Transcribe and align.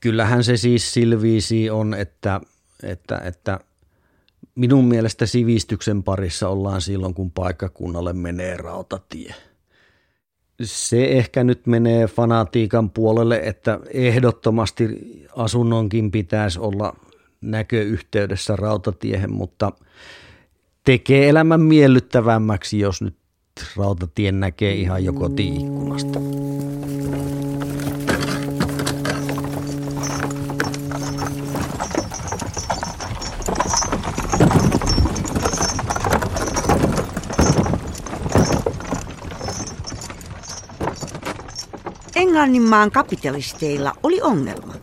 kyllähän 0.00 0.44
se 0.44 0.56
siis 0.56 0.94
silviisi 0.94 1.70
on, 1.70 1.94
että, 1.94 2.40
että, 2.82 3.18
että 3.18 3.60
minun 4.54 4.84
mielestä 4.84 5.26
sivistyksen 5.26 6.02
parissa 6.02 6.48
ollaan 6.48 6.80
silloin, 6.80 7.14
kun 7.14 7.30
paikkakunnalle 7.30 8.12
menee 8.12 8.56
rautatie. 8.56 9.34
Se 10.62 11.04
ehkä 11.04 11.44
nyt 11.44 11.66
menee 11.66 12.06
fanatiikan 12.06 12.90
puolelle, 12.90 13.40
että 13.44 13.80
ehdottomasti 13.90 14.88
asunnonkin 15.36 16.10
pitäisi 16.10 16.58
olla 16.60 16.96
näköyhteydessä 17.40 18.56
rautatiehen, 18.56 19.32
mutta 19.32 19.72
tekee 20.84 21.28
elämän 21.28 21.60
miellyttävämmäksi, 21.60 22.78
jos 22.78 23.02
nyt 23.02 23.16
rautatien 23.76 24.40
näkee 24.40 24.74
ihan 24.74 25.04
jo 25.04 25.12
kotiikkunasta. 25.12 26.18
Englanninmaan 42.36 42.90
kapitalisteilla 42.90 43.92
oli 44.02 44.20
ongelma. 44.22 44.74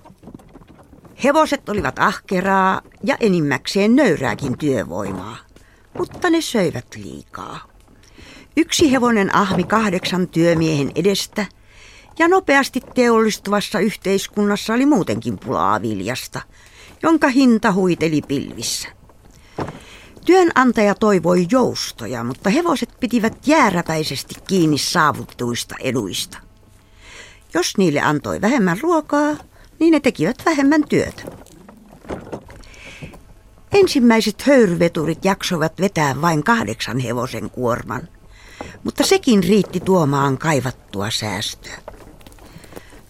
Hevoset 1.24 1.70
olivat 1.70 2.00
ahkeraa 2.00 2.82
ja 3.04 3.18
enimmäkseen 3.20 3.96
nöyrääkin 3.96 4.58
työvoimaa, 4.58 5.38
mutta 5.98 6.30
ne 6.30 6.42
söivät 6.42 6.86
liikaa. 6.96 7.60
Yksi 8.58 8.92
hevonen 8.92 9.36
ahmi 9.36 9.64
kahdeksan 9.64 10.28
työmiehen 10.28 10.92
edestä 10.96 11.46
ja 12.20 12.28
nopeasti 12.28 12.82
teollistuvassa 12.96 13.80
yhteiskunnassa 13.80 14.74
oli 14.74 14.86
muutenkin 14.86 15.40
pulaa 15.40 15.82
viljasta, 15.82 16.42
jonka 17.04 17.28
hinta 17.28 17.72
huiteli 17.72 18.22
pilvissä. 18.22 18.88
Työnantaja 20.26 20.96
toivoi 20.96 21.48
joustoja, 21.52 22.24
mutta 22.24 22.50
hevoset 22.50 22.90
pitivät 23.00 23.48
jääräpäisesti 23.48 24.36
kiinni 24.48 24.78
saavuttuista 24.78 25.76
eduista. 25.80 26.53
Jos 27.54 27.78
niille 27.78 28.02
antoi 28.02 28.42
vähemmän 28.42 28.80
ruokaa, 28.82 29.36
niin 29.80 29.92
ne 29.92 30.00
tekivät 30.00 30.38
vähemmän 30.46 30.84
työtä. 30.90 31.24
Ensimmäiset 33.72 34.42
höyryveturit 34.42 35.26
jaksoivat 35.26 35.80
vetää 35.80 36.22
vain 36.22 36.44
kahdeksan 36.44 37.00
hevosen 37.00 37.50
kuorman, 37.50 38.08
mutta 38.84 39.04
sekin 39.04 39.44
riitti 39.44 39.80
tuomaan 39.80 40.38
kaivattua 40.38 41.10
säästöä. 41.10 41.78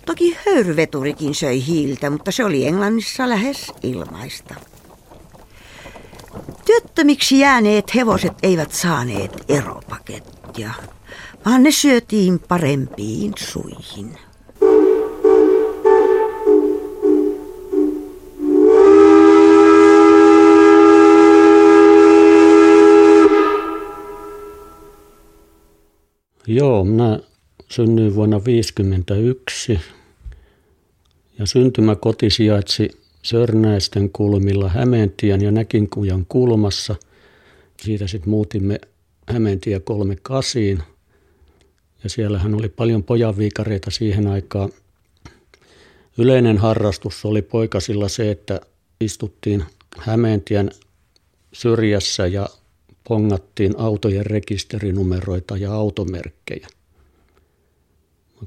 Toki 0.05 0.38
höyryveturikin 0.45 1.36
söi 1.36 1.66
hiiltä, 1.66 2.09
mutta 2.09 2.31
se 2.31 2.45
oli 2.45 2.67
Englannissa 2.67 3.30
lähes 3.30 3.71
ilmaista. 3.83 4.55
Työttömiksi 6.66 7.39
jääneet 7.39 7.95
hevoset 7.95 8.33
eivät 8.44 8.71
saaneet 8.71 9.45
eropakettia, 9.49 10.71
vaan 11.45 11.64
ne 11.64 11.71
syötiin 11.71 12.39
parempiin 12.39 13.33
suihin. 13.38 14.17
Joo, 26.47 26.83
minä 26.83 27.19
synnyin 27.69 28.16
vuonna 28.16 28.39
1951 28.39 29.80
ja 31.39 31.45
syntymäkoti 31.45 32.30
sijaitsi 32.30 32.89
Sörnäisten 33.23 34.09
kulmilla 34.09 34.69
Hämeentien 34.69 35.41
ja 35.41 35.52
Näkinkujan 35.52 36.25
kulmassa. 36.25 36.95
Siitä 37.81 38.08
sitten 38.08 38.30
muutimme 38.30 38.80
Hämeentie 39.27 39.80
38 39.80 40.83
ja 42.04 42.09
siellähän 42.09 42.55
oli 42.55 42.70
paljon 42.70 43.04
pojanviikareita 43.04 43.92
siihen 43.92 44.27
aikaan. 44.27 44.70
Yleinen 46.17 46.58
harrastus 46.58 47.25
oli 47.25 47.42
poikasilla 47.42 48.10
se, 48.10 48.31
että 48.31 48.61
istuttiin 49.02 49.64
Hämeentien 49.98 50.71
syrjässä 51.54 52.27
ja 52.27 52.49
pongattiin 53.08 53.73
autojen 53.77 54.25
rekisterinumeroita 54.25 55.58
ja 55.58 55.73
automerkkejä. 55.73 56.67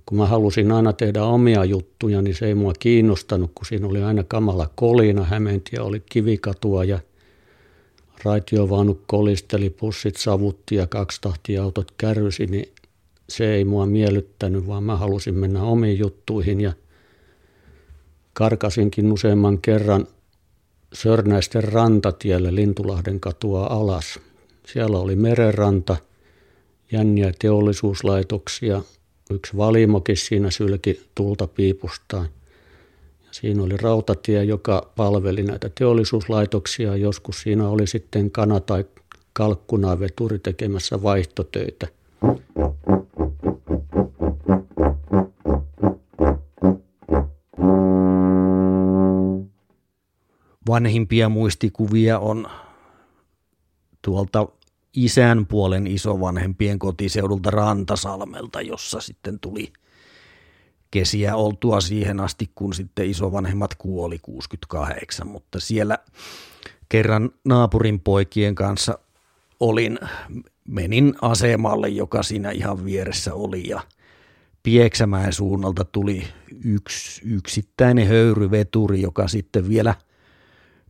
Kun 0.06 0.18
mä 0.18 0.26
halusin 0.26 0.72
aina 0.72 0.92
tehdä 0.92 1.22
omia 1.24 1.64
juttuja, 1.64 2.22
niin 2.22 2.34
se 2.34 2.46
ei 2.46 2.54
mua 2.54 2.72
kiinnostanut, 2.78 3.50
kun 3.54 3.66
siinä 3.66 3.86
oli 3.86 4.02
aina 4.02 4.24
kamala 4.24 4.70
kolina. 4.74 5.24
Hämeentie 5.24 5.80
oli 5.80 6.02
kivikatua 6.10 6.84
ja 6.84 6.98
raitiovaunut 8.24 9.02
kolisteli, 9.06 9.70
pussit 9.70 10.16
savutti 10.16 10.74
ja 10.74 10.86
kaksitahtiautot 10.86 11.92
kärrysi, 11.98 12.46
niin 12.46 12.72
se 13.28 13.54
ei 13.54 13.64
mua 13.64 13.86
miellyttänyt, 13.86 14.66
vaan 14.66 14.84
mä 14.84 14.96
halusin 14.96 15.34
mennä 15.34 15.62
omiin 15.62 15.98
juttuihin 15.98 16.60
ja 16.60 16.72
karkasinkin 18.32 19.12
useamman 19.12 19.58
kerran 19.58 20.06
Sörnäisten 20.92 21.64
rantatielle 21.64 22.54
Lintulahden 22.54 23.20
katua 23.20 23.66
alas. 23.66 24.20
Siellä 24.66 24.98
oli 24.98 25.16
merenranta, 25.16 25.96
jänniä 26.92 27.32
teollisuuslaitoksia, 27.38 28.82
yksi 29.30 29.56
valimokin 29.56 30.16
siinä 30.16 30.50
sylki 30.50 31.00
tulta 31.14 31.46
piipustaan. 31.46 32.28
Ja 33.22 33.28
siinä 33.30 33.62
oli 33.62 33.76
rautatie, 33.76 34.44
joka 34.44 34.92
palveli 34.96 35.42
näitä 35.42 35.70
teollisuuslaitoksia. 35.78 36.96
Joskus 36.96 37.40
siinä 37.42 37.68
oli 37.68 37.86
sitten 37.86 38.30
kana- 38.30 38.60
tai 38.60 38.84
kalkkunaveturi 39.32 40.38
tekemässä 40.38 41.02
vaihtotöitä. 41.02 41.86
Vanhimpia 50.68 51.28
muistikuvia 51.28 52.18
on 52.18 52.46
tuolta 54.06 54.46
isän 54.96 55.46
puolen 55.46 55.86
isovanhempien 55.86 56.78
kotiseudulta 56.78 57.50
Rantasalmelta, 57.50 58.60
jossa 58.60 59.00
sitten 59.00 59.40
tuli 59.40 59.72
kesiä 60.90 61.36
oltua 61.36 61.80
siihen 61.80 62.20
asti, 62.20 62.50
kun 62.54 62.74
sitten 62.74 63.10
isovanhemmat 63.10 63.74
kuoli 63.74 64.18
68, 64.18 65.26
mutta 65.28 65.60
siellä 65.60 65.98
kerran 66.88 67.30
naapurin 67.44 68.00
poikien 68.00 68.54
kanssa 68.54 68.98
olin, 69.60 69.98
menin 70.68 71.14
asemalle, 71.22 71.88
joka 71.88 72.22
siinä 72.22 72.50
ihan 72.50 72.84
vieressä 72.84 73.34
oli 73.34 73.68
ja 73.68 73.80
Pieksämäen 74.62 75.32
suunnalta 75.32 75.84
tuli 75.84 76.24
yksi 76.64 77.22
yksittäinen 77.24 78.08
höyryveturi, 78.08 79.00
joka 79.00 79.28
sitten 79.28 79.68
vielä 79.68 79.94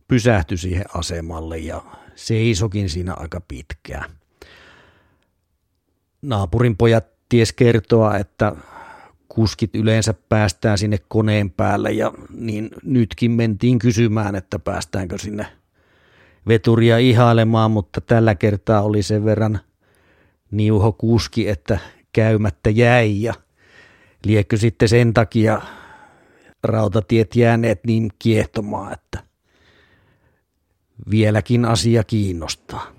pysähtyi 0.07 0.57
siihen 0.57 0.85
asemalle 0.93 1.57
ja 1.57 1.81
seisokin 2.17 2.89
siinä 2.89 3.13
aika 3.13 3.41
pitkään. 3.47 4.09
Naapurin 6.21 6.77
pojat 6.77 7.05
ties 7.29 7.53
kertoa, 7.53 8.17
että 8.17 8.55
kuskit 9.29 9.75
yleensä 9.75 10.13
päästään 10.29 10.77
sinne 10.77 10.97
koneen 11.07 11.51
päälle 11.51 11.91
ja 11.91 12.13
niin 12.29 12.69
nytkin 12.83 13.31
mentiin 13.31 13.79
kysymään, 13.79 14.35
että 14.35 14.59
päästäänkö 14.59 15.17
sinne 15.17 15.45
veturia 16.47 16.97
ihailemaan, 16.97 17.71
mutta 17.71 18.01
tällä 18.01 18.35
kertaa 18.35 18.81
oli 18.81 19.03
sen 19.03 19.25
verran 19.25 19.59
niuho 20.51 20.91
kuski, 20.91 21.49
että 21.49 21.79
käymättä 22.13 22.69
jäi 22.69 23.21
ja 23.21 23.33
liekö 24.23 24.57
sitten 24.57 24.89
sen 24.89 25.13
takia 25.13 25.61
rautatiet 26.63 27.35
jääneet 27.35 27.79
niin 27.85 28.09
kiehtomaan, 28.19 28.93
että 28.93 29.26
vieläkin 31.11 31.65
asia 31.65 32.03
kiinnostaa. 32.03 32.97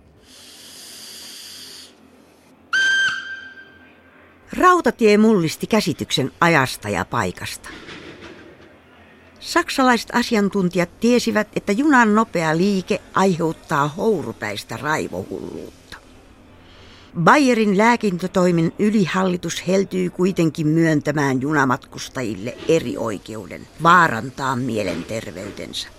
Rautatie 4.52 5.18
mullisti 5.18 5.66
käsityksen 5.66 6.32
ajasta 6.40 6.88
ja 6.88 7.04
paikasta. 7.04 7.68
Saksalaiset 9.40 10.08
asiantuntijat 10.12 11.00
tiesivät, 11.00 11.48
että 11.56 11.72
junan 11.72 12.14
nopea 12.14 12.56
liike 12.56 13.00
aiheuttaa 13.14 13.88
hourupäistä 13.88 14.76
raivohulluutta. 14.76 15.96
Bayerin 17.20 17.78
lääkintötoimen 17.78 18.72
ylihallitus 18.78 19.66
heltyy 19.66 20.10
kuitenkin 20.10 20.66
myöntämään 20.66 21.40
junamatkustajille 21.40 22.58
eri 22.68 22.96
oikeuden 22.96 23.68
vaarantaa 23.82 24.56
mielenterveytensä. 24.56 25.97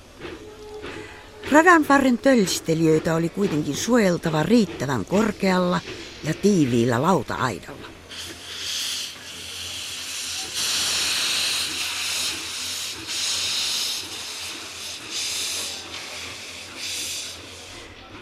Radan 1.52 1.86
varren 1.90 2.18
tölstelijöitä 2.18 3.16
oli 3.16 3.30
kuitenkin 3.30 3.76
suojeltava 3.76 4.44
riittävän 4.44 5.06
korkealla 5.06 5.80
ja 6.24 6.34
tiiviillä 6.34 7.02
lauta-aidalla. 7.02 7.88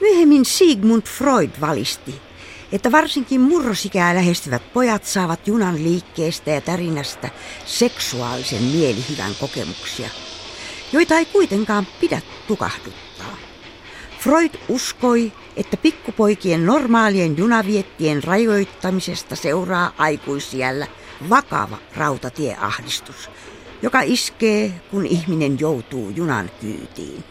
Myöhemmin 0.02 0.46
Sigmund 0.46 1.04
Freud 1.04 1.52
valisti, 1.62 2.16
että 2.72 2.92
varsinkin 2.92 3.42
murrosikää 3.42 4.16
lähestyvät 4.16 4.74
pojat 4.74 5.06
saavat 5.06 5.48
junan 5.48 5.84
liikkeestä 5.84 6.52
ja 6.52 6.62
tärinästä 6.62 7.30
seksuaalisen 7.66 8.64
mielihyvän 8.64 9.36
kokemuksia– 9.40 10.10
joita 10.92 11.18
ei 11.18 11.26
kuitenkaan 11.26 11.88
pidä 12.00 12.22
tukahduttaa. 12.48 13.38
Freud 14.20 14.52
uskoi, 14.70 15.32
että 15.56 15.78
pikkupoikien 15.78 16.66
normaalien 16.66 17.38
junaviettien 17.38 18.24
rajoittamisesta 18.24 19.36
seuraa 19.36 19.94
aikuisiällä 19.98 20.88
vakava 21.30 21.78
rautatieahdistus, 21.96 23.30
joka 23.82 24.02
iskee, 24.02 24.74
kun 24.92 25.06
ihminen 25.06 25.60
joutuu 25.60 26.10
junan 26.10 26.52
kyytiin. 26.62 27.24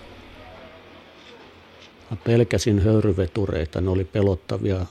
Mä 2.11 2.17
pelkäsin 2.17 2.83
höyryvetureita, 2.83 3.81
ne 3.81 3.91
oli 3.91 4.05
pelottavia 4.05 4.87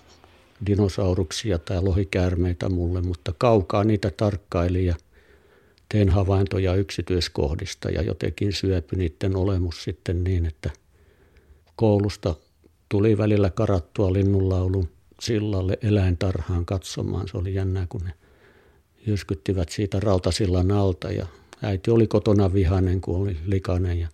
dinosauruksia 0.65 1.59
tai 1.59 1.83
lohikäärmeitä 1.83 2.69
mulle, 2.69 3.01
mutta 3.01 3.33
kaukaa 3.37 3.83
niitä 3.83 4.11
tarkkaili 4.11 4.85
ja 4.85 4.95
tein 5.95 6.09
havaintoja 6.09 6.75
yksityiskohdista 6.75 7.89
ja 7.89 8.01
jotenkin 8.01 8.53
syöpy 8.53 8.95
niiden 8.95 9.35
olemus 9.35 9.83
sitten 9.83 10.23
niin, 10.23 10.45
että 10.45 10.69
koulusta 11.75 12.35
tuli 12.89 13.17
välillä 13.17 13.49
karattua 13.49 14.13
linnunlaulun 14.13 14.89
sillalle 15.19 15.77
eläintarhaan 15.81 16.65
katsomaan. 16.65 17.27
Se 17.27 17.37
oli 17.37 17.53
jännää, 17.53 17.85
kun 17.89 18.01
ne 18.01 18.13
jyskyttivät 19.07 19.69
siitä 19.69 19.99
rautasillan 19.99 20.71
alta 20.71 21.11
ja 21.11 21.25
äiti 21.61 21.91
oli 21.91 22.07
kotona 22.07 22.53
vihainen, 22.53 23.01
kun 23.01 23.21
oli 23.21 23.37
likainen 23.45 23.99
ja 23.99 24.07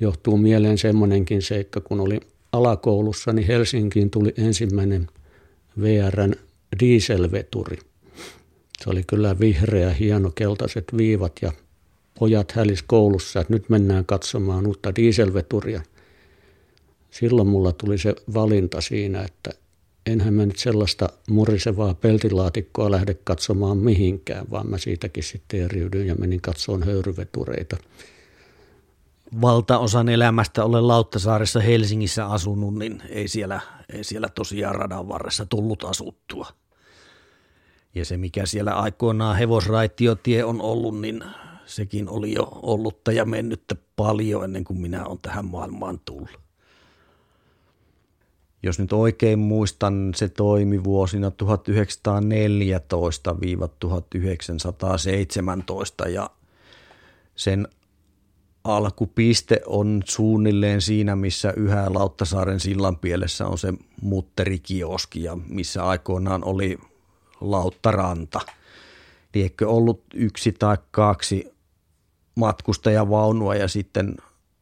johtuu 0.00 0.36
mieleen 0.36 0.78
semmoinenkin 0.78 1.42
seikka, 1.42 1.80
kun 1.80 2.00
oli 2.00 2.20
alakoulussa, 2.52 3.32
niin 3.32 3.46
Helsinkiin 3.46 4.10
tuli 4.10 4.34
ensimmäinen 4.36 5.06
VRn 5.80 6.34
dieselveturi. 6.80 7.78
Se 8.82 8.90
oli 8.90 9.04
kyllä 9.06 9.38
vihreä, 9.40 9.90
hieno, 9.90 10.30
keltaiset 10.34 10.84
viivat 10.96 11.32
ja 11.42 11.52
pojat 12.18 12.52
hälis 12.52 12.82
koulussa, 12.82 13.40
että 13.40 13.52
nyt 13.52 13.68
mennään 13.68 14.06
katsomaan 14.06 14.66
uutta 14.66 14.94
dieselveturia. 14.94 15.82
Silloin 17.10 17.48
mulla 17.48 17.72
tuli 17.72 17.98
se 17.98 18.14
valinta 18.34 18.80
siinä, 18.80 19.22
että 19.22 19.50
enhän 20.06 20.34
mä 20.34 20.46
nyt 20.46 20.58
sellaista 20.58 21.08
murisevaa 21.30 21.94
peltilaatikkoa 21.94 22.90
lähde 22.90 23.14
katsomaan 23.14 23.78
mihinkään, 23.78 24.46
vaan 24.50 24.70
mä 24.70 24.78
siitäkin 24.78 25.22
sitten 25.24 25.60
eriydyin 25.60 26.06
ja 26.06 26.14
menin 26.14 26.40
katsomaan 26.40 26.82
höyryvetureita. 26.82 27.76
Valtaosan 29.40 30.08
elämästä 30.08 30.64
olen 30.64 30.88
Lauttasaaressa 30.88 31.60
Helsingissä 31.60 32.26
asunut, 32.26 32.74
niin 32.74 33.02
ei 33.08 33.28
siellä, 33.28 33.60
ei 33.92 34.04
siellä 34.04 34.28
tosiaan 34.28 34.74
radan 34.74 35.08
varressa 35.08 35.46
tullut 35.46 35.84
asuttua. 35.84 36.46
Ja 37.98 38.04
se, 38.04 38.16
mikä 38.16 38.46
siellä 38.46 38.74
aikoinaan 38.74 39.36
hevosraitiotie 39.36 40.44
on 40.44 40.60
ollut, 40.60 41.00
niin 41.00 41.24
sekin 41.66 42.08
oli 42.08 42.34
jo 42.34 42.48
ollutta 42.62 43.12
ja 43.12 43.24
mennyttä 43.24 43.76
paljon 43.96 44.44
ennen 44.44 44.64
kuin 44.64 44.80
minä 44.80 45.06
olen 45.06 45.18
tähän 45.22 45.44
maailmaan 45.44 46.00
tullut. 46.04 46.40
Jos 48.62 48.78
nyt 48.78 48.92
oikein 48.92 49.38
muistan, 49.38 50.12
se 50.16 50.28
toimi 50.28 50.84
vuosina 50.84 51.32
1914-1917 56.06 56.08
ja 56.08 56.30
sen 57.36 57.68
alkupiste 58.64 59.60
on 59.66 60.02
suunnilleen 60.04 60.80
siinä, 60.80 61.16
missä 61.16 61.52
yhä 61.56 61.86
Lauttasaaren 61.94 62.60
sillan 62.60 62.96
pielessä 62.96 63.46
on 63.46 63.58
se 63.58 63.74
mutterikioski 64.02 65.22
ja 65.22 65.38
missä 65.48 65.84
aikoinaan 65.84 66.44
oli 66.44 66.78
Lauttaranta. 67.40 68.40
Liekö 69.34 69.68
ollut 69.68 70.02
yksi 70.14 70.52
tai 70.52 70.76
kaksi 70.90 71.54
matkustajavaunua 72.34 73.54
ja 73.54 73.68
sitten 73.68 74.16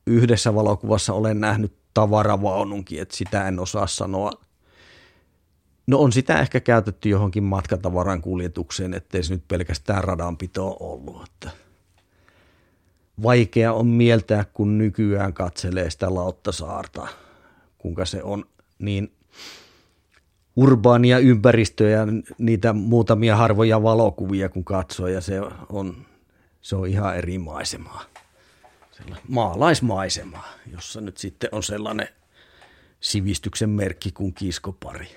yhdessä 0.07 0.55
valokuvassa 0.55 1.13
olen 1.13 1.41
nähnyt 1.41 1.73
tavaravaununkin, 1.95 3.03
että 3.03 3.17
sitä 3.17 3.49
en 3.49 3.59
osaa 3.59 3.87
sanoa. 3.87 4.31
No 5.87 5.99
on 5.99 6.13
sitä 6.13 6.41
ehkä 6.41 6.61
käytetty 6.61 7.09
johonkin 7.09 7.43
matkatavaran 7.43 8.23
kuljetukseen, 8.23 8.95
ettei 8.95 9.23
se 9.23 9.35
nyt 9.35 9.49
pelkästään 9.49 10.05
radanpito 10.05 10.77
ollut. 10.81 11.23
Että 11.23 11.51
vaikea 13.23 13.73
on 13.73 13.87
mieltää, 13.87 14.45
kun 14.45 14.79
nykyään 14.79 15.33
katselee 15.33 15.91
sitä 15.91 16.15
Lauttasaarta, 16.15 17.09
kuinka 17.79 18.05
se 18.05 18.23
on 18.23 18.45
niin 18.79 19.16
urbaania 20.57 21.19
ympäristöä 21.19 21.91
ja 21.91 22.07
niitä 22.39 22.73
muutamia 22.73 23.37
harvoja 23.37 23.83
valokuvia 23.83 24.49
kun 24.49 24.65
katsoo 24.65 25.07
ja 25.07 25.21
se 25.21 25.41
on, 25.69 25.97
se 26.61 26.77
on 26.77 26.89
ihan 26.89 27.17
eri 27.17 27.39
maisemaa 27.39 28.05
maalaismaisemaa, 29.29 30.53
jossa 30.73 31.01
nyt 31.01 31.17
sitten 31.17 31.51
on 31.53 31.63
sellainen 31.63 32.09
sivistyksen 33.01 33.71
merkki 33.71 34.13
kuin 34.13 34.35
kiskopari. 34.35 35.09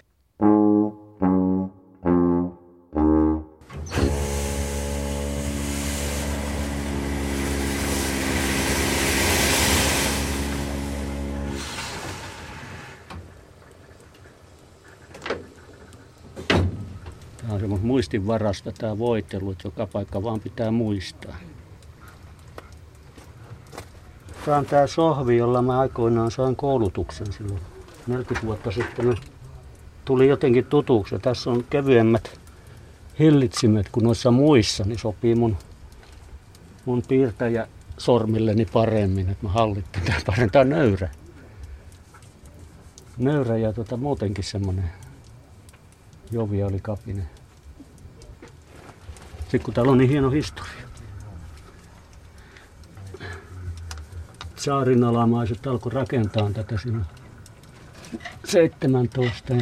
On 17.80 17.84
semmoista 17.84 17.88
muistinvarasta 17.88 18.72
tämä 18.72 18.98
voitelu, 18.98 19.52
että 19.52 19.68
joka 19.68 19.88
paikka 19.88 20.24
vaan 20.24 20.40
pitää 20.40 20.72
muistaa. 20.72 21.36
Tämä 24.46 24.58
on 24.58 24.66
tämä 24.66 24.88
sohvi, 24.88 25.38
jolla 25.38 25.62
mä 25.62 25.80
aikoinaan 25.80 26.32
sain 26.32 26.56
koulutuksen 26.56 27.34
silloin 27.34 27.60
40 28.08 28.48
vuotta 28.48 28.72
sitten. 28.72 29.18
Tuli 30.06 30.28
jotenkin 30.28 30.66
tutuksi. 30.66 31.20
Tässä 31.20 31.50
on 31.50 31.64
kevyemmät 31.70 32.40
hillitsimet 33.20 33.90
kuin 33.92 34.04
noissa 34.04 34.32
muissa, 34.32 34.84
niin 34.84 35.00
sopii 35.00 35.36
mun, 35.36 35.58
mun 36.86 37.02
piirtäjä 37.08 37.68
sormilleni 37.98 38.66
paremmin, 38.66 39.30
että 39.30 39.46
mä 39.46 39.52
hallittin 39.52 40.04
tämän 40.04 40.22
paremmin. 40.26 40.52
Tämä 40.52 40.62
on 40.62 40.70
nöyrä. 40.70 41.10
Nöyrä 43.18 43.58
ja 43.58 43.74
tota, 43.74 43.98
muutenkin 43.98 44.44
semmoinen 44.44 44.90
joviaali 46.32 46.80
kapine. 46.80 47.39
Täällä 49.74 49.92
on 49.92 49.98
niin 49.98 50.10
hieno 50.10 50.30
historia. 50.30 50.90
saarinalaiset 54.60 55.68
alkoi 55.68 55.92
rakentaa 55.92 56.52
tätä 56.54 56.78
sinne 56.78 57.06
17. 58.46 59.54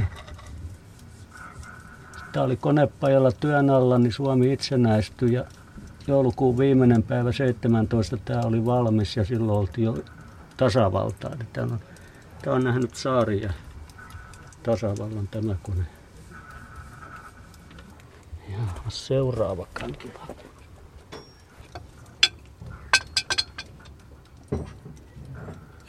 Tämä 2.32 2.46
oli 2.46 2.56
konepajalla 2.56 3.32
työn 3.32 3.70
alla, 3.70 3.98
niin 3.98 4.14
Suomi 4.14 4.54
itsenäistyi 4.54 5.34
ja 5.34 5.46
joulukuun 6.08 6.58
viimeinen 6.58 7.04
päivä 7.04 7.32
17 7.32 8.18
tämä 8.18 8.42
oli 8.42 8.66
valmis 8.66 9.18
ja 9.18 9.26
silloin 9.26 9.60
oltiin 9.60 9.86
jo 9.86 9.98
tasavaltaa. 10.58 11.32
Tämä 11.54 11.74
on, 11.74 11.80
tämä 12.42 12.56
on 12.56 12.64
nähnyt 12.64 12.96
saari 12.96 13.42
ja 13.42 13.54
tasavallan 14.64 15.28
tämä 15.28 15.56
kone. 15.64 15.97
Ja 18.58 18.92
seuraava 18.92 19.68
kankila. 19.74 20.28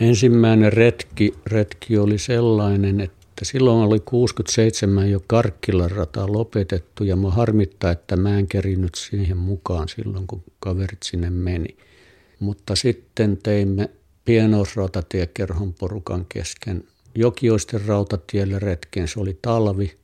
Ensimmäinen 0.00 0.72
retki, 0.72 1.34
retki 1.46 1.98
oli 1.98 2.18
sellainen, 2.18 3.00
että 3.00 3.44
silloin 3.44 3.88
oli 3.88 4.00
67 4.00 5.10
jo 5.10 5.20
Karkkilan 5.26 5.90
rata 5.90 6.32
lopetettu 6.32 7.04
ja 7.04 7.16
mä 7.16 7.30
harmittaa, 7.30 7.90
että 7.90 8.16
mä 8.16 8.38
en 8.38 8.48
kerinyt 8.48 8.94
siihen 8.94 9.36
mukaan 9.36 9.88
silloin, 9.88 10.26
kun 10.26 10.44
kaverit 10.60 11.02
sinne 11.02 11.30
meni. 11.30 11.76
Mutta 12.40 12.76
sitten 12.76 13.38
teimme 13.42 13.90
pienoisrautatiekerhon 14.24 15.74
porukan 15.74 16.26
kesken 16.28 16.84
Jokioisten 17.14 17.84
rautatielle 17.86 18.58
retken. 18.58 19.08
Se 19.08 19.20
oli 19.20 19.38
talvi. 19.42 19.96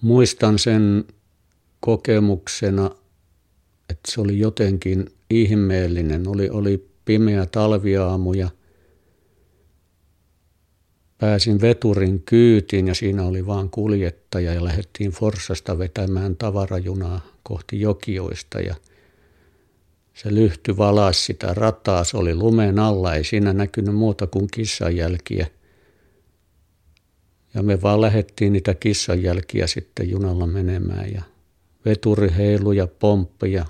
Muistan 0.00 0.58
sen 0.58 1.04
kokemuksena, 1.82 2.90
että 3.90 4.12
se 4.12 4.20
oli 4.20 4.38
jotenkin 4.38 5.06
ihmeellinen. 5.30 6.28
Oli, 6.28 6.50
oli 6.50 6.88
pimeä 7.04 7.46
talviaamu 7.46 8.32
ja 8.32 8.50
pääsin 11.18 11.60
veturin 11.60 12.22
kyytiin 12.22 12.88
ja 12.88 12.94
siinä 12.94 13.24
oli 13.24 13.46
vaan 13.46 13.70
kuljettaja 13.70 14.54
ja 14.54 14.64
lähdettiin 14.64 15.10
Forsasta 15.10 15.78
vetämään 15.78 16.36
tavarajunaa 16.36 17.20
kohti 17.42 17.80
Jokioista 17.80 18.60
ja 18.60 18.74
se 20.14 20.34
lyhty 20.34 20.76
valas 20.76 21.26
sitä 21.26 21.54
rataa, 21.54 22.04
se 22.04 22.16
oli 22.16 22.34
lumen 22.34 22.78
alla, 22.78 23.14
ei 23.14 23.24
siinä 23.24 23.52
näkynyt 23.52 23.94
muuta 23.94 24.26
kuin 24.26 24.48
kissanjälkiä. 24.50 25.46
Ja 27.54 27.62
me 27.62 27.82
vaan 27.82 28.00
lähettiin 28.00 28.52
niitä 28.52 28.74
kissanjälkiä 28.74 29.66
sitten 29.66 30.10
junalla 30.10 30.46
menemään 30.46 31.12
ja 31.12 31.22
veturi 31.84 32.32
heilu 32.36 32.72
ja 32.72 32.86
pomppi 32.86 33.52
ja 33.52 33.64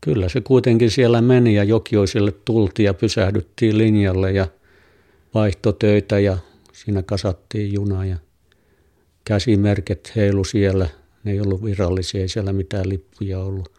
kyllä 0.00 0.28
se 0.28 0.40
kuitenkin 0.40 0.90
siellä 0.90 1.22
meni 1.22 1.54
ja 1.54 1.64
Jokioiselle 1.64 2.32
tultiin 2.44 2.84
ja 2.84 2.94
pysähdyttiin 2.94 3.78
linjalle 3.78 4.32
ja 4.32 4.46
vaihtotöitä 5.34 6.18
ja 6.18 6.38
siinä 6.72 7.02
kasattiin 7.02 7.72
juna 7.72 8.04
ja 8.04 8.16
käsimerket 9.24 10.12
heilu 10.16 10.44
siellä. 10.44 10.88
Ne 11.24 11.32
ei 11.32 11.40
ollut 11.40 11.64
virallisia, 11.64 12.20
ei 12.20 12.28
siellä 12.28 12.52
mitään 12.52 12.88
lippuja 12.88 13.40
ollut. 13.40 13.72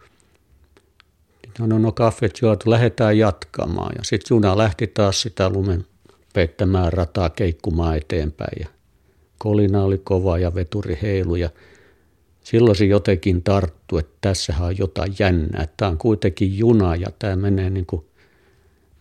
No, 1.58 1.66
no, 1.66 1.78
no 1.78 1.92
kaffet 1.92 2.38
juotu, 2.42 2.70
lähdetään 2.70 3.18
jatkamaan. 3.18 3.94
Ja 3.98 4.04
sitten 4.04 4.34
juna 4.34 4.58
lähti 4.58 4.86
taas 4.86 5.22
sitä 5.22 5.50
lumen 5.50 5.86
peittämään 6.32 6.92
rataa 6.92 7.30
keikkumaan 7.30 7.96
eteenpäin. 7.96 8.60
Ja 8.60 8.68
kolina 9.38 9.82
oli 9.82 9.98
kova 9.98 10.38
ja 10.38 10.54
veturi 10.54 10.98
heilu 11.02 11.36
ja 11.36 11.50
silloin 12.46 12.76
se 12.76 12.84
jotenkin 12.84 13.42
tarttu, 13.42 13.98
että 13.98 14.16
tässähän 14.20 14.66
on 14.66 14.78
jotain 14.78 15.14
jännää. 15.18 15.68
Tämä 15.76 15.90
on 15.90 15.98
kuitenkin 15.98 16.58
juna 16.58 16.96
ja 16.96 17.06
tämä 17.18 17.36
menee 17.36 17.70
niin 17.70 17.86
kuin, 17.86 18.04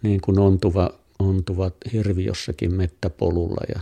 niin 0.02 0.22
kuin 0.22 0.40
ontuva, 0.40 0.90
ontuva 1.20 1.72
hirvi 1.94 2.26
jossakin 2.26 2.74
mettäpolulla 2.74 3.62
ja 3.76 3.82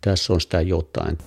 tässä 0.00 0.32
on 0.32 0.40
sitä 0.40 0.60
jotain. 0.60 1.18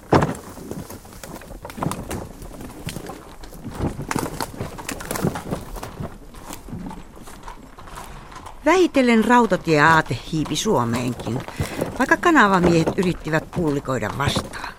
Vähitellen 8.65 9.25
rautatieaate 9.25 10.17
hiipi 10.31 10.55
Suomeenkin, 10.55 11.39
vaikka 11.99 12.17
kanavamiehet 12.17 12.97
yrittivät 12.97 13.51
pullikoida 13.55 14.09
vastaan. 14.17 14.70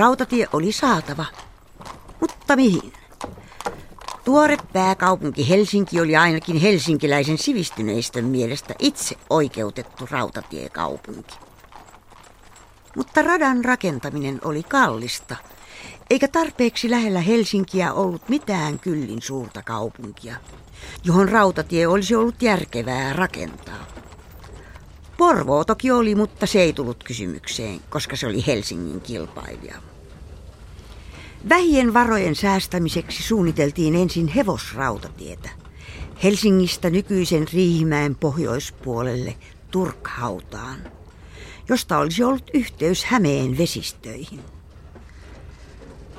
Rautatie 0.00 0.48
oli 0.52 0.72
saatava, 0.72 1.24
mutta 2.20 2.56
mihin? 2.56 2.92
Tuore 4.24 4.56
pääkaupunki 4.72 5.48
Helsinki 5.48 6.00
oli 6.00 6.16
ainakin 6.16 6.56
helsinkiläisen 6.56 7.38
sivistyneistön 7.38 8.24
mielestä 8.24 8.74
itse 8.78 9.16
oikeutettu 9.30 10.08
rautatiekaupunki. 10.10 11.34
Mutta 12.96 13.22
radan 13.22 13.64
rakentaminen 13.64 14.40
oli 14.44 14.62
kallista, 14.62 15.36
eikä 16.10 16.28
tarpeeksi 16.28 16.90
lähellä 16.90 17.20
Helsinkiä 17.20 17.92
ollut 17.92 18.28
mitään 18.28 18.78
kyllin 18.78 19.22
suurta 19.22 19.62
kaupunkia, 19.62 20.36
johon 21.04 21.28
rautatie 21.28 21.86
olisi 21.86 22.14
ollut 22.14 22.42
järkevää 22.42 23.12
rakentaa. 23.12 23.86
Porvoo 25.18 25.64
toki 25.64 25.90
oli, 25.90 26.14
mutta 26.14 26.46
se 26.46 26.60
ei 26.60 26.72
tullut 26.72 27.04
kysymykseen, 27.04 27.80
koska 27.90 28.16
se 28.16 28.26
oli 28.26 28.46
Helsingin 28.46 29.00
kilpailija. 29.00 29.89
Vähien 31.48 31.94
varojen 31.94 32.36
säästämiseksi 32.36 33.22
suunniteltiin 33.22 33.94
ensin 33.94 34.28
hevosrautatietä 34.28 35.50
Helsingistä 36.22 36.90
nykyisen 36.90 37.46
Riihimäen 37.52 38.14
pohjoispuolelle 38.14 39.36
Turkhautaan, 39.70 40.78
josta 41.68 41.98
olisi 41.98 42.24
ollut 42.24 42.50
yhteys 42.54 43.04
Hämeen 43.04 43.58
vesistöihin. 43.58 44.40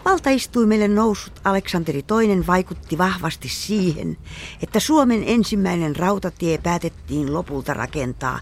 Valtaistuimelle 0.05 0.87
noussut 0.87 1.41
Aleksanteri 1.43 1.99
II 1.99 2.47
vaikutti 2.47 2.97
vahvasti 2.97 3.49
siihen, 3.49 4.17
että 4.63 4.79
Suomen 4.79 5.23
ensimmäinen 5.25 5.95
rautatie 5.95 6.57
päätettiin 6.57 7.33
lopulta 7.33 7.73
rakentaa 7.73 8.39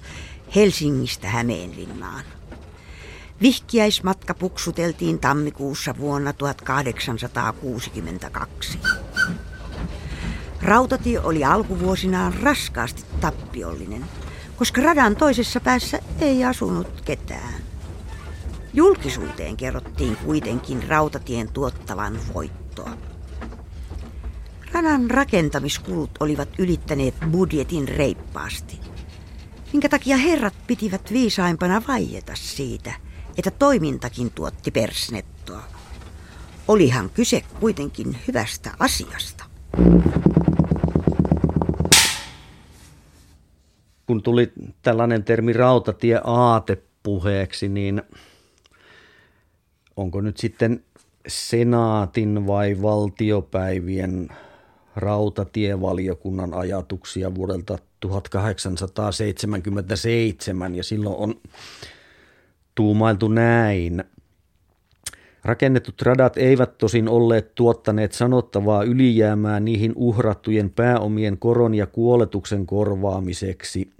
Helsingistä 0.56 1.28
Hämeenlinnaan. 1.30 2.39
Vihkiäismatka 3.42 4.34
puksuteltiin 4.34 5.20
tammikuussa 5.20 5.98
vuonna 5.98 6.34
1862. 6.34 8.80
Rautatie 10.62 11.20
oli 11.20 11.44
alkuvuosinaan 11.44 12.34
raskaasti 12.34 13.06
tappiollinen, 13.22 14.06
koska 14.56 14.82
radan 14.82 15.16
toisessa 15.16 15.60
päässä 15.60 16.00
ei 16.22 16.46
asunut 16.46 17.02
ketään. 17.06 17.62
Julkisuuteen 18.74 19.58
kerrottiin 19.58 20.16
kuitenkin 20.16 20.90
rautatien 20.90 21.52
tuottavan 21.52 22.20
voittoa. 22.34 22.98
Radan 24.72 25.12
rakentamiskulut 25.12 26.12
olivat 26.20 26.50
ylittäneet 26.58 27.16
budjetin 27.32 27.88
reippaasti, 27.88 28.80
minkä 29.74 29.90
takia 29.90 30.18
herrat 30.18 30.56
pitivät 30.68 31.14
viisaimpana 31.14 31.82
vaieta 31.88 32.34
siitä– 32.36 32.94
että 33.40 33.52
toimintakin 33.52 34.32
tuotti 34.32 34.72
persnettoa. 34.72 35.64
Olihan 36.68 37.10
kyse 37.10 37.44
kuitenkin 37.60 38.18
hyvästä 38.28 38.72
asiasta. 38.80 39.46
Kun 44.08 44.24
tuli 44.24 44.52
tällainen 44.82 45.24
termi 45.24 45.54
rautatie 45.54 46.22
aate 46.24 46.84
puheeksi, 47.04 47.70
niin 47.70 48.02
onko 49.96 50.22
nyt 50.22 50.38
sitten 50.38 50.84
senaatin 51.28 52.48
vai 52.48 52.82
valtiopäivien 52.82 54.30
rautatievaliokunnan 54.96 56.54
ajatuksia 56.54 57.36
vuodelta 57.36 57.78
1877 58.00 60.76
ja 60.76 60.84
silloin 60.84 61.16
on 61.16 61.36
tuumailtu 62.80 63.28
näin. 63.28 64.04
Rakennetut 65.44 66.02
radat 66.02 66.38
eivät 66.38 66.78
tosin 66.78 67.10
olleet 67.10 67.56
tuottaneet 67.56 68.12
sanottavaa 68.12 68.84
ylijäämää 68.84 69.60
niihin 69.60 69.94
uhrattujen 69.96 70.70
pääomien 70.70 71.38
koron 71.38 71.76
ja 71.76 71.88
kuoletuksen 71.88 72.66
korvaamiseksi. 72.66 73.92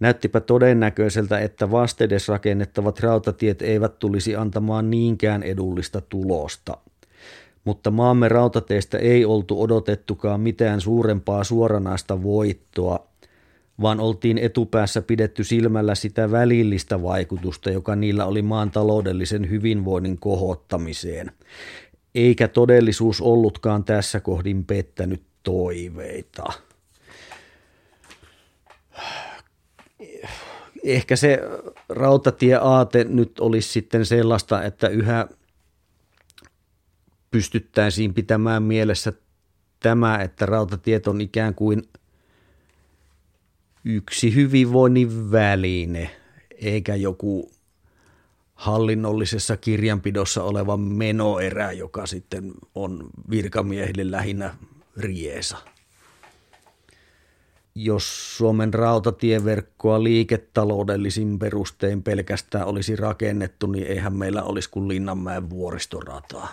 Näyttipä 0.00 0.40
todennäköiseltä, 0.40 1.38
että 1.38 1.70
vastedes 1.70 2.28
rakennettavat 2.28 3.00
rautatiet 3.00 3.62
eivät 3.62 3.98
tulisi 3.98 4.36
antamaan 4.36 4.90
niinkään 4.90 5.42
edullista 5.42 6.00
tulosta. 6.00 6.76
Mutta 7.64 7.90
maamme 7.90 8.28
rautateistä 8.28 8.98
ei 8.98 9.24
oltu 9.24 9.62
odotettukaan 9.62 10.40
mitään 10.40 10.80
suurempaa 10.80 11.44
suoranaista 11.44 12.22
voittoa– 12.22 13.06
vaan 13.80 14.00
oltiin 14.00 14.38
etupäässä 14.38 15.02
pidetty 15.02 15.44
silmällä 15.44 15.94
sitä 15.94 16.30
välillistä 16.30 17.02
vaikutusta, 17.02 17.70
joka 17.70 17.96
niillä 17.96 18.26
oli 18.26 18.42
maan 18.42 18.70
taloudellisen 18.70 19.50
hyvinvoinnin 19.50 20.18
kohottamiseen. 20.18 21.32
Eikä 22.14 22.48
todellisuus 22.48 23.20
ollutkaan 23.20 23.84
tässä 23.84 24.20
kohdin 24.20 24.64
pettänyt 24.64 25.22
toiveita. 25.42 26.44
Ehkä 30.84 31.16
se 31.16 31.40
rautatieaate 31.88 33.04
nyt 33.04 33.40
olisi 33.40 33.68
sitten 33.68 34.06
sellaista, 34.06 34.62
että 34.62 34.88
yhä 34.88 35.28
pystyttäisiin 37.30 38.14
pitämään 38.14 38.62
mielessä 38.62 39.12
tämä, 39.80 40.18
että 40.22 40.46
rautatiet 40.46 41.08
on 41.08 41.20
ikään 41.20 41.54
kuin– 41.54 41.82
yksi 43.84 44.34
hyvinvoinnin 44.34 45.32
väline, 45.32 46.10
eikä 46.60 46.94
joku 46.94 47.52
hallinnollisessa 48.54 49.56
kirjanpidossa 49.56 50.42
oleva 50.42 50.76
menoerä, 50.76 51.72
joka 51.72 52.06
sitten 52.06 52.52
on 52.74 53.10
virkamiehille 53.30 54.10
lähinnä 54.10 54.54
riesa. 54.96 55.56
Jos 57.74 58.36
Suomen 58.36 58.74
rautatieverkkoa 58.74 60.04
liiketaloudellisin 60.04 61.38
perustein 61.38 62.02
pelkästään 62.02 62.66
olisi 62.66 62.96
rakennettu, 62.96 63.66
niin 63.66 63.86
eihän 63.86 64.12
meillä 64.12 64.42
olisi 64.42 64.70
kuin 64.70 64.88
Linnanmäen 64.88 65.50
vuoristorataa. 65.50 66.52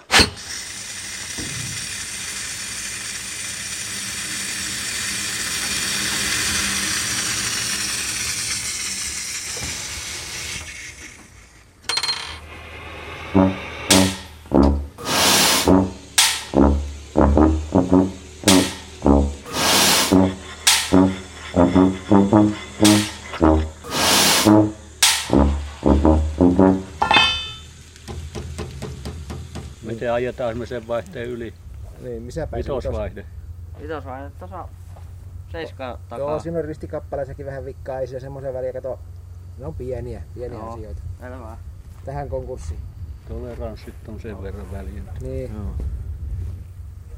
Ajetaan 30.14 30.58
me 30.58 30.66
sen 30.66 30.88
vaihteen 30.88 31.30
yli. 31.30 31.54
Niin, 32.02 32.24
missä 32.24 32.48
päin 32.48 32.64
Vitosvaihde. 32.64 33.26
Vitosvaihde 33.82 34.32
tuossa 34.40 34.68
seiska 35.52 36.00
takaa. 36.10 36.30
Joo, 36.30 36.40
siinä 36.40 36.60
on 36.60 36.66
ristikappaleessakin 36.66 37.46
vähän 37.46 37.66
vikkaa, 37.66 38.00
ei 38.00 38.08
se 38.08 38.20
semmoisen 38.20 38.54
väliä, 38.54 38.74
kato 38.74 39.00
Ne 39.58 39.66
on 39.66 39.74
pieniä, 39.74 40.24
pieniä 40.34 40.58
Joo. 40.58 40.74
asioita. 40.74 41.02
Selvä. 41.20 41.58
Tähän 42.06 42.30
konkurssiin. 42.30 42.80
Toleranssit 43.28 43.96
on 44.08 44.20
sen 44.20 44.44
verran 44.44 44.72
väliin. 44.72 45.04
Niin. 45.22 45.54
Joo. 45.54 45.86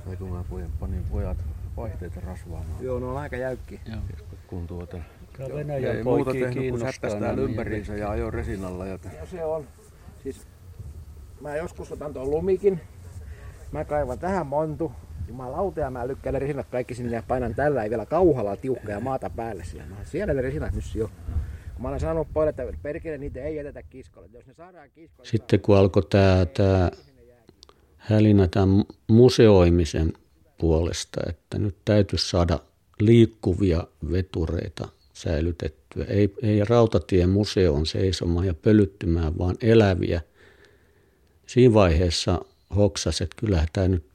Vai 0.08 0.16
kun 0.16 0.30
mä 0.30 0.44
pojan, 0.50 0.70
panin 0.80 1.06
pojat 1.12 1.38
vaihteita 1.78 2.20
rasvaamaan. 2.20 2.84
Joo, 2.84 3.00
ne 3.00 3.06
on 3.06 3.18
aika 3.18 3.36
jäykkiä. 3.36 3.80
Joo. 3.86 4.00
Kun 4.48 4.68
tuota, 4.68 4.98
Kyllä 5.34 5.50
ei 5.50 5.56
Venäjän 5.56 6.04
muuta 6.04 6.26
poikia 6.26 6.34
tehnyt 6.34 6.54
kuin 6.54 6.62
kiinnostaa 6.62 6.92
sättästää 6.92 7.22
nämä 7.22 7.42
ympäriinsä 7.42 7.96
ja 7.96 8.10
ajoi 8.10 8.32
resinalla. 8.32 8.86
Ja 8.86 9.00
No 9.20 9.26
se 9.26 9.46
on. 9.46 9.68
Siis 10.24 10.48
mä 11.44 11.56
joskus 11.56 11.92
otan 11.92 12.14
tuon 12.14 12.32
lumikin. 12.32 12.80
Mä 13.72 13.86
kaivan 13.86 14.20
tähän 14.20 14.48
montu. 14.48 14.92
Jumalauta 15.28 15.80
ja 15.80 15.92
mä 15.92 16.08
lykkään 16.08 16.42
resinat 16.42 16.68
kaikki 16.72 16.96
sinne 16.96 17.16
ja 17.16 17.24
painan 17.28 17.56
tällä 17.56 17.84
ei 17.84 17.90
vielä 17.90 18.06
kauhalla 18.06 18.56
tiukkaa 18.56 18.92
ja 18.92 19.00
maata 19.00 19.30
päälle 19.30 19.64
siellä. 19.64 19.90
Mä, 19.90 19.96
siellä 20.04 20.34
ne 20.34 20.42
resinat 20.42 20.74
nyt 20.76 20.96
jo. 20.96 21.08
Kun 21.74 21.82
mä 21.82 21.88
olen 21.88 22.00
sanonut 22.00 22.28
pojille, 22.34 22.50
että 22.50 22.64
perkele 22.82 23.18
niitä 23.18 23.44
ei 23.44 23.56
jätetä 23.56 23.84
kiskolle. 23.84 24.28
Jos 24.34 24.48
ne 24.48 24.54
saadaan 24.54 24.90
kiskolle, 24.96 25.30
Sitten 25.30 25.60
kun 25.60 25.78
alkoi 25.78 26.04
tämä, 26.10 26.46
tämä 26.46 26.92
hälinä 27.98 28.48
tämän 28.48 28.84
museoimisen 29.08 30.14
puolesta, 30.58 31.22
että 31.30 31.60
nyt 31.60 31.76
täytyisi 31.86 32.30
saada 32.30 32.60
liikkuvia 33.00 33.88
vetureita 34.12 34.88
säilytettyä. 35.14 36.06
Ei, 36.06 36.34
ei 36.42 36.64
rautatien 36.70 37.30
museon 37.30 37.86
seisomaan 37.86 38.46
ja 38.46 38.54
pölyttymään, 38.54 39.38
vaan 39.38 39.56
eläviä. 39.62 40.22
Siinä 41.48 41.74
vaiheessa 41.74 42.42
hoksas, 42.76 43.22
että 43.22 43.36
kyllähän 43.40 43.68
tämä 43.74 43.88
nyt 43.88 44.06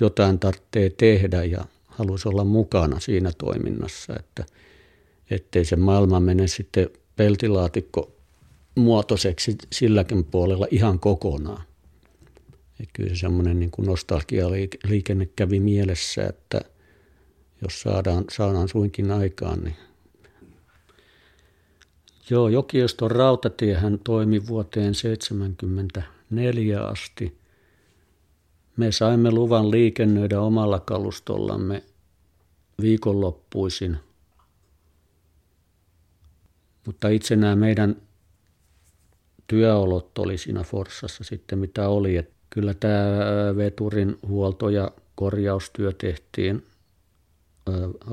jotain 0.00 0.38
tarvitsee 0.38 0.90
tehdä 0.90 1.44
ja 1.44 1.64
halusi 1.86 2.28
olla 2.28 2.44
mukana 2.44 3.00
siinä 3.00 3.32
toiminnassa, 3.38 4.16
että 4.18 4.44
ettei 5.30 5.64
se 5.64 5.76
maailma 5.76 6.20
mene 6.20 6.46
sitten 6.46 6.90
peltilaatikko 7.16 8.12
muotoiseksi 8.74 9.56
silläkin 9.72 10.24
puolella 10.24 10.66
ihan 10.70 10.98
kokonaan. 10.98 11.62
Että 12.80 12.92
kyllä 12.92 13.08
se 13.08 13.16
semmoinen 13.16 13.60
niin 13.60 13.70
kuin 13.70 13.86
nostalgialiikenne 13.86 15.28
kävi 15.36 15.60
mielessä, 15.60 16.26
että 16.26 16.60
jos 17.62 17.80
saadaan, 17.80 18.24
saadaan 18.30 18.68
suinkin 18.68 19.10
aikaan, 19.10 19.64
niin 19.64 19.76
Joo, 22.30 22.48
Jokioston 22.48 23.10
rautatiehän 23.10 23.98
toimi 24.04 24.46
vuoteen 24.46 24.94
1974 26.30 26.84
asti. 26.84 27.38
Me 28.76 28.92
saimme 28.92 29.30
luvan 29.30 29.70
liikennöidä 29.70 30.40
omalla 30.40 30.80
kalustollamme 30.80 31.82
viikonloppuisin. 32.80 33.98
Mutta 36.86 37.08
itse 37.08 37.36
nämä 37.36 37.56
meidän 37.56 37.96
työolot 39.46 40.18
oli 40.18 40.38
siinä 40.38 40.62
Forssassa 40.62 41.24
sitten 41.24 41.58
mitä 41.58 41.88
oli. 41.88 42.16
Et 42.16 42.30
kyllä 42.50 42.74
tämä 42.74 42.96
veturin 43.56 44.18
huolto- 44.26 44.68
ja 44.68 44.90
korjaustyö 45.14 45.92
tehtiin 45.92 46.66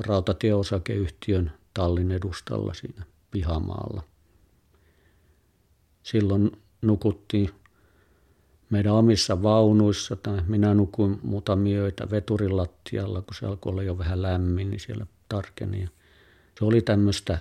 rautatieosakeyhtiön 0.07 1.51
tallin 1.74 2.12
edustalla 2.12 2.74
siinä 2.74 3.05
pihamaalla. 3.31 4.03
Silloin 6.03 6.51
nukuttiin 6.81 7.50
meidän 8.69 8.93
omissa 8.93 9.43
vaunuissa, 9.43 10.15
tai 10.15 10.41
minä 10.47 10.74
nukuin 10.74 11.19
muutamia 11.24 11.81
öitä 11.81 12.09
veturin 12.12 12.57
kun 13.21 13.36
se 13.39 13.45
alkoi 13.45 13.71
olla 13.71 13.83
jo 13.83 13.97
vähän 13.97 14.21
lämmin, 14.21 14.69
niin 14.69 14.79
siellä 14.79 15.05
tarkeni. 15.30 15.82
Ja 15.82 15.88
Se 16.60 16.65
oli 16.65 16.82
tämmöistä, 16.82 17.39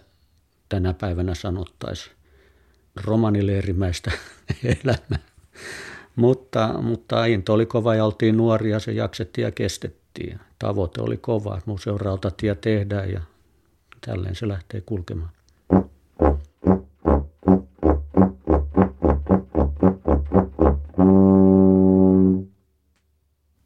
tänä 0.69 0.95
päivänä 0.95 1.35
sanottaisiin, 1.35 2.17
romanileirimäistä 3.05 4.13
elämää. 4.85 5.27
Mutta, 6.17 6.75
mutta 6.83 7.25
into 7.25 7.53
oli 7.53 7.67
kova 7.67 7.95
ja 7.95 8.05
oltiin 8.05 8.37
nuoria, 8.37 8.81
se 8.81 8.93
jaksettiin 8.93 9.43
ja 9.43 9.51
kestettiin. 9.51 10.41
Tavoite 10.59 11.01
oli 11.01 11.17
kova, 11.17 11.57
että 11.59 11.71
museon 11.71 12.01
rautatie 12.01 12.55
tehdään 12.55 13.11
ja 13.13 13.21
tälleen 14.07 14.35
se 14.35 14.49
lähtee 14.49 14.81
kulkemaan. 14.81 15.36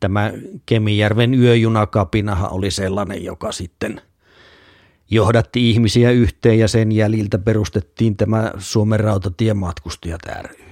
Tämä 0.01 0.33
Kemijärven 0.67 1.35
yöjunakapinahan 1.35 2.53
oli 2.53 2.71
sellainen, 2.71 3.25
joka 3.25 3.53
sitten 3.53 4.01
johdatti 5.11 5.71
ihmisiä 5.71 6.11
yhteen 6.11 6.59
ja 6.59 6.69
sen 6.69 6.93
jäljiltä 6.93 7.39
perustettiin 7.39 8.17
tämä 8.17 8.53
Suomen 8.59 9.01
rautatiematkustajat 9.01 10.21
ry. 10.43 10.65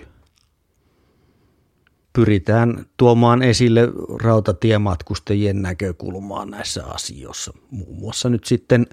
Pyritään 2.12 2.86
tuomaan 2.96 3.42
esille 3.42 3.80
rautatiematkustajien 4.22 5.62
näkökulmaa 5.62 6.44
näissä 6.44 6.86
asioissa. 6.86 7.52
Muun 7.70 7.98
muassa 7.98 8.28
nyt 8.28 8.44
sitten 8.44 8.86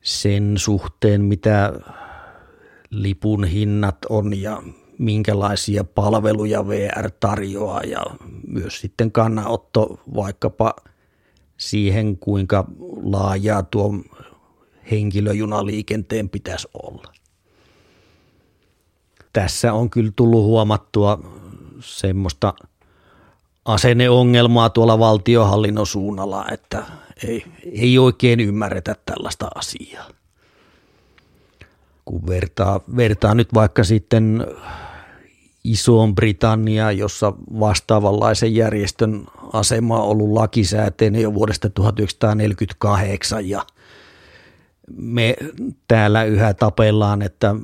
sen 0.00 0.54
suhteen, 0.56 1.24
mitä 1.24 1.72
lipun 2.90 3.44
hinnat 3.44 3.96
on 4.08 4.40
ja 4.40 4.62
minkälaisia 4.98 5.84
palveluja 5.84 6.68
VR 6.68 7.10
tarjoaa 7.20 7.82
ja 7.82 8.02
myös 8.46 8.80
sitten 8.80 9.12
kannanotto 9.12 10.00
vaikkapa 10.14 10.74
siihen, 11.56 12.18
kuinka 12.18 12.64
laajaa 13.02 13.62
tuo 13.62 13.94
henkilöjunaliikenteen 14.90 16.28
pitäisi 16.28 16.68
olla. 16.82 17.12
Tässä 19.32 19.72
on 19.72 19.90
kyllä 19.90 20.12
tullut 20.16 20.44
huomattua 20.44 21.18
semmoista 21.80 22.54
asenneongelmaa 23.64 24.70
tuolla 24.70 24.98
valtiohallinnon 24.98 25.86
suunnalla, 25.86 26.44
että 26.52 26.86
ei, 27.26 27.44
ei 27.72 27.98
oikein 27.98 28.40
ymmärretä 28.40 28.96
tällaista 29.06 29.48
asiaa. 29.54 30.08
Kun 32.04 32.26
vertaa, 32.26 32.80
vertaa 32.96 33.34
nyt 33.34 33.54
vaikka 33.54 33.84
sitten 33.84 34.46
Isoon 35.64 36.14
Britannia, 36.14 36.92
jossa 36.92 37.32
vastaavanlaisen 37.60 38.54
järjestön 38.54 39.26
asema 39.52 40.02
on 40.02 40.08
ollut 40.08 40.30
lakisääteinen 40.30 41.22
jo 41.22 41.34
vuodesta 41.34 41.70
1948 41.70 43.48
ja 43.48 43.66
me 44.96 45.36
täällä 45.88 46.24
yhä 46.24 46.54
tapellaan, 46.54 47.22
että 47.22 47.54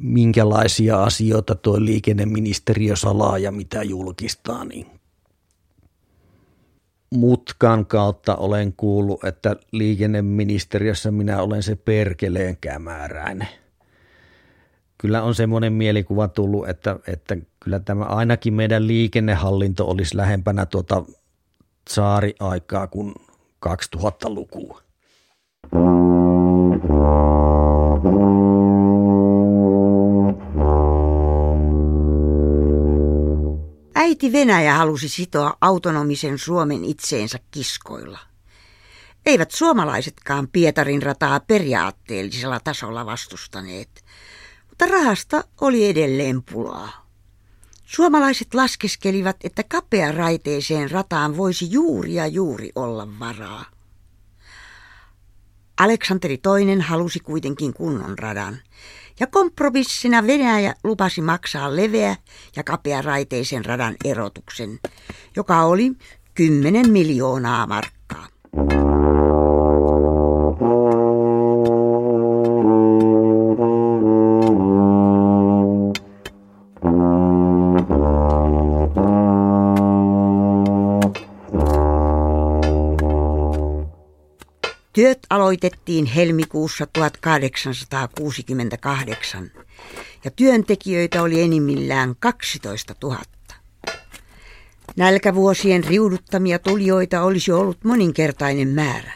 minkälaisia 0.00 1.02
asioita 1.02 1.54
tuo 1.54 1.84
liikenneministeriö 1.84 2.96
salaa 2.96 3.38
ja 3.38 3.52
mitä 3.52 3.82
julkistaa, 3.82 4.64
niin 4.64 4.86
mutkan 7.10 7.86
kautta 7.86 8.36
olen 8.36 8.72
kuullut, 8.72 9.24
että 9.24 9.56
liikenneministeriössä 9.72 11.10
minä 11.10 11.42
olen 11.42 11.62
se 11.62 11.76
perkeleen 11.76 12.56
kämääräinen. 12.56 13.48
Kyllä 15.04 15.22
on 15.22 15.34
semmoinen 15.34 15.72
mielikuva 15.72 16.28
tullut, 16.28 16.68
että, 16.68 16.96
että 17.06 17.36
kyllä 17.60 17.80
tämä 17.80 18.04
ainakin 18.04 18.54
meidän 18.54 18.86
liikennehallinto 18.86 19.90
olisi 19.90 20.16
lähempänä 20.16 20.66
tuota 20.66 21.04
saariaikaa 21.90 22.86
kuin 22.86 23.14
2000-lukua. 23.68 24.80
Äiti 33.94 34.32
Venäjä 34.32 34.74
halusi 34.74 35.08
sitoa 35.08 35.56
autonomisen 35.60 36.38
Suomen 36.38 36.84
itseensä 36.84 37.38
kiskoilla. 37.50 38.18
Eivät 39.26 39.50
suomalaisetkaan 39.50 40.48
Pietarin 40.48 41.02
rataa 41.02 41.40
periaatteellisella 41.40 42.60
tasolla 42.60 43.06
vastustaneet, 43.06 44.03
mutta 44.74 44.86
rahasta 44.86 45.44
oli 45.60 45.88
edelleen 45.88 46.42
pulaa. 46.42 47.06
Suomalaiset 47.84 48.54
laskeskelivat, 48.54 49.36
että 49.44 49.62
kapea 49.62 50.12
raiteeseen 50.12 50.90
rataan 50.90 51.36
voisi 51.36 51.70
juuri 51.70 52.14
ja 52.14 52.26
juuri 52.26 52.70
olla 52.74 53.08
varaa. 53.18 53.64
Aleksanteri 55.80 56.34
II 56.34 56.78
halusi 56.78 57.20
kuitenkin 57.20 57.74
kunnon 57.74 58.18
radan, 58.18 58.58
ja 59.20 59.26
kompromissina 59.26 60.26
Venäjä 60.26 60.74
lupasi 60.84 61.20
maksaa 61.20 61.76
leveä 61.76 62.16
ja 62.56 62.64
kapea 62.64 63.02
raiteisen 63.02 63.64
radan 63.64 63.94
erotuksen, 64.04 64.80
joka 65.36 65.62
oli 65.62 65.92
10 66.34 66.90
miljoonaa 66.90 67.66
markkaa. 67.66 68.28
Työt 84.94 85.18
aloitettiin 85.30 86.06
helmikuussa 86.06 86.86
1868 86.86 89.50
ja 90.24 90.30
työntekijöitä 90.30 91.22
oli 91.22 91.42
enimmillään 91.42 92.14
12 92.18 92.94
000. 93.02 93.18
Nälkävuosien 94.96 95.84
riuduttamia 95.84 96.58
tulijoita 96.58 97.22
olisi 97.22 97.52
ollut 97.52 97.84
moninkertainen 97.84 98.68
määrä. 98.68 99.12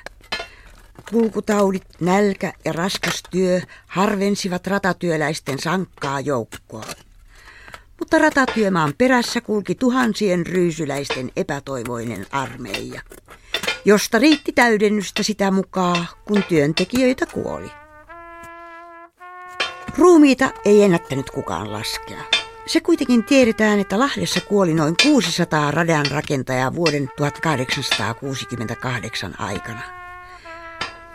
Kulkutaudit, 1.10 1.86
nälkä 2.00 2.52
ja 2.64 2.72
raskas 2.72 3.22
työ 3.30 3.60
harvensivat 3.86 4.66
ratatyöläisten 4.66 5.58
sankkaa 5.58 6.20
joukkoa. 6.20 6.86
Mutta 7.98 8.18
ratatyömaan 8.18 8.92
perässä 8.98 9.40
kulki 9.40 9.74
tuhansien 9.74 10.46
ryysyläisten 10.46 11.30
epätoivoinen 11.36 12.26
armeija, 12.30 13.00
josta 13.88 14.18
riitti 14.18 14.52
täydennystä 14.52 15.22
sitä 15.22 15.50
mukaan, 15.50 16.06
kun 16.24 16.44
työntekijöitä 16.48 17.26
kuoli. 17.26 17.70
Ruumiita 19.98 20.50
ei 20.64 20.82
ennättänyt 20.82 21.30
kukaan 21.30 21.72
laskea. 21.72 22.22
Se 22.66 22.80
kuitenkin 22.80 23.24
tiedetään, 23.24 23.80
että 23.80 23.98
Lahdessa 23.98 24.40
kuoli 24.40 24.74
noin 24.74 24.94
600 25.02 25.70
radan 25.70 26.06
rakentajaa 26.10 26.74
vuoden 26.74 27.10
1868 27.16 29.40
aikana. 29.40 29.82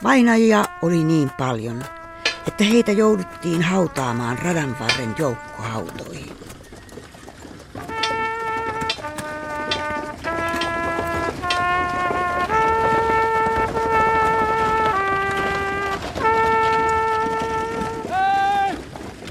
Vainajia 0.04 0.66
oli 0.82 1.04
niin 1.04 1.32
paljon, 1.38 1.84
että 2.48 2.64
heitä 2.64 2.92
jouduttiin 2.92 3.62
hautaamaan 3.62 4.40
radan 4.40 4.80
varren 4.80 5.16
joukkohautoihin. 5.20 6.32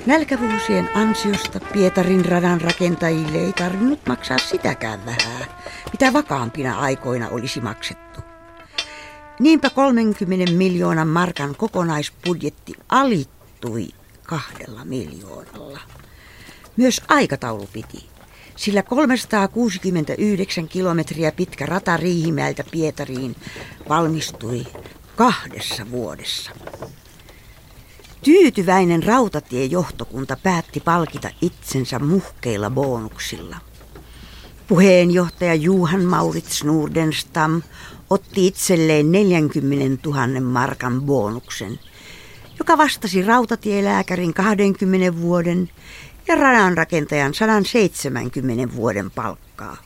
Nälkävuosien 0.06 0.88
ansiosta 0.94 1.60
Pietarin 1.60 2.24
radan 2.24 2.60
rakentajille 2.60 3.38
ei 3.38 3.52
tarvinnut 3.52 4.06
maksaa 4.06 4.38
sitäkään 4.38 5.06
vähää, 5.06 5.62
mitä 5.92 6.12
vakaampina 6.12 6.78
aikoina 6.78 7.28
olisi 7.28 7.60
maksettu. 7.60 8.20
Niinpä 9.40 9.70
30 9.70 10.52
miljoonan 10.52 11.08
markan 11.08 11.54
kokonaisbudjetti 11.56 12.72
alittui 12.88 13.88
kahdella 14.22 14.84
miljoonalla. 14.84 15.80
Myös 16.76 17.00
aikataulu 17.08 17.68
piti, 17.72 18.06
sillä 18.56 18.82
369 18.82 20.68
kilometriä 20.68 21.32
pitkä 21.32 21.66
rata 21.66 21.96
Riihimäeltä 21.96 22.64
Pietariin 22.70 23.36
valmistui 23.88 24.66
kahdessa 25.16 25.90
vuodessa. 25.90 26.50
Tyytyväinen 28.22 29.02
rautatiejohtokunta 29.02 30.37
päätti 30.42 30.80
palkita 30.80 31.30
itsensä 31.40 31.98
muhkeilla 31.98 32.70
bonuksilla. 32.70 33.56
Puheenjohtaja 34.68 35.54
Juhan 35.54 36.04
Maurits 36.04 36.64
Nordenstam 36.64 37.62
otti 38.11 38.46
itselleen 38.46 39.12
40 39.12 40.08
000 40.08 40.40
markan 40.40 41.00
bonuksen, 41.00 41.80
joka 42.58 42.78
vastasi 42.78 43.22
rautatielääkärin 43.22 44.35
20 44.35 45.20
vuoden 45.20 45.70
ja 46.28 46.35
radanrakentajan 46.35 47.35
170 47.35 48.76
vuoden 48.76 49.11
palkkaa. 49.11 49.76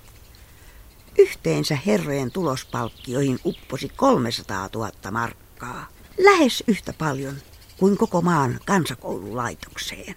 Yhteensä 1.18 1.78
herrojen 1.86 2.30
tulospalkkioihin 2.30 3.38
upposi 3.44 3.88
300 3.96 4.68
000 4.74 4.90
markkaa. 5.10 5.86
Lähes 6.18 6.64
yhtä 6.66 6.92
paljon 6.98 7.34
kuin 7.78 7.96
koko 7.96 8.22
maan 8.22 8.60
kansakoululaitokseen. 8.66 10.14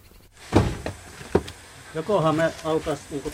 Jokohan 1.96 2.36
me 2.36 2.54
alkaisi 2.64 3.04
niinku. 3.12 3.32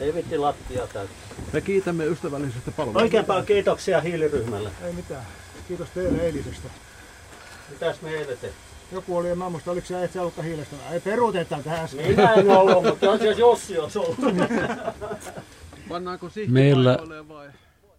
Ei 0.00 0.14
vitti 0.14 0.38
lattia 0.38 0.86
täyttä. 0.86 1.14
Me 1.52 1.60
kiitämme 1.60 2.04
ystävällisestä 2.06 2.70
palvelusta. 2.70 3.02
Oikein 3.02 3.24
paljon 3.24 3.46
kiitoksia 3.46 4.00
hiiliryhmälle. 4.00 4.70
Ei 4.84 4.92
mitään. 4.92 5.26
Kiitos 5.68 5.88
teille 5.90 6.22
eilisestä. 6.22 6.68
Mitäs 7.70 8.02
me 8.02 8.10
eilen 8.10 8.26
tehtiin? 8.26 8.52
Joku 8.92 9.16
oli, 9.16 9.34
mä 9.34 9.48
muista, 9.48 9.70
oliko 9.70 9.86
se 9.86 10.04
itse 10.04 10.20
ollutta 10.20 10.42
hiilestä. 10.42 10.76
Ei 10.92 11.00
peruutetaan 11.00 11.62
tähän 11.62 11.80
äsken. 11.80 12.06
Minä 12.06 12.34
en 12.34 12.50
ollut, 12.50 12.84
mutta 12.84 13.10
on 13.10 13.18
siellä 13.18 13.38
Jossi 13.38 13.78
olisi 13.78 13.98
ollut. 13.98 14.18
Meillä- 16.48 16.98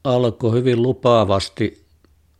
alkoi 0.03 0.51
hyvin 0.51 0.81
lupaavasti 0.81 1.84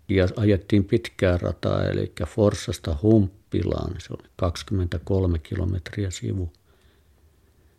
ja 0.10 0.28
ajettiin 0.38 0.86
pitkää 0.86 1.38
rataa, 1.38 1.84
eli 1.84 2.14
Forssasta 2.28 2.98
Humppilaan. 3.02 3.96
Se 4.00 4.14
oli 4.14 4.30
23 4.36 5.40
kilometriä 5.40 6.12
sivu. 6.12 6.54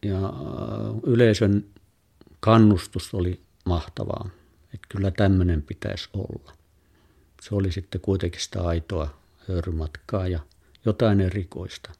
Ja 0.02 0.24
äh, 0.26 0.32
yleisön 1.02 1.64
kannustus 2.40 3.14
oli 3.14 3.40
mahtavaa, 3.64 4.28
että 4.74 4.86
kyllä 4.88 5.10
tämmöinen 5.10 5.62
pitäisi 5.62 6.08
olla. 6.12 6.52
Se 7.42 7.54
oli 7.54 7.72
sitten 7.72 8.00
kuitenkin 8.00 8.40
sitä 8.40 8.62
aitoa 8.62 9.18
höyrymatkaa 9.48 10.28
ja 10.28 10.40
jotain 10.84 11.20
erikoista. 11.20 11.90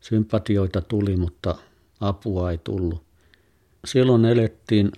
Sympatioita 0.00 0.80
tuli, 0.80 1.16
mutta 1.16 1.54
apua 2.00 2.50
ei 2.50 2.58
tullut. 2.58 3.04
Silloin 3.84 4.24
elettiin 4.24 4.92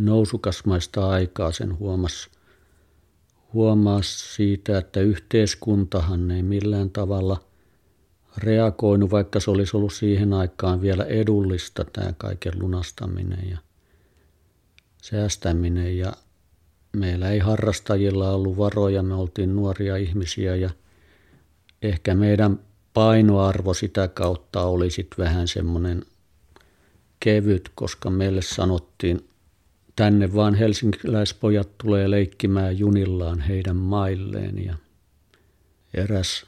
nousukasmaista 0.00 1.08
aikaa, 1.08 1.52
sen 1.52 1.78
huomasi 1.78 2.30
huomas 3.52 4.34
siitä, 4.36 4.78
että 4.78 5.00
yhteiskuntahan 5.00 6.30
ei 6.30 6.42
millään 6.42 6.90
tavalla 6.90 7.40
reagoinut, 8.36 9.10
vaikka 9.10 9.40
se 9.40 9.50
olisi 9.50 9.76
ollut 9.76 9.92
siihen 9.92 10.32
aikaan 10.32 10.80
vielä 10.80 11.04
edullista 11.04 11.84
tämä 11.84 12.12
kaiken 12.18 12.52
lunastaminen 12.58 13.50
ja 13.50 13.58
säästäminen. 15.02 15.98
Ja 15.98 16.12
meillä 16.92 17.30
ei 17.30 17.38
harrastajilla 17.38 18.30
ollut 18.30 18.56
varoja, 18.56 19.02
me 19.02 19.14
oltiin 19.14 19.56
nuoria 19.56 19.96
ihmisiä 19.96 20.56
ja 20.56 20.70
ehkä 21.82 22.14
meidän 22.14 22.60
painoarvo 22.94 23.74
sitä 23.74 24.08
kautta 24.08 24.62
oli 24.62 24.90
sitten 24.90 25.24
vähän 25.24 25.48
semmoinen 25.48 26.04
kevyt, 27.20 27.70
koska 27.74 28.10
meille 28.10 28.42
sanottiin 28.42 29.28
tänne 29.96 30.34
vaan 30.34 30.54
helsinkiläispojat 30.54 31.68
tulee 31.78 32.10
leikkimään 32.10 32.78
junillaan 32.78 33.40
heidän 33.40 33.76
mailleen 33.76 34.64
ja 34.64 34.74
eräs 35.94 36.46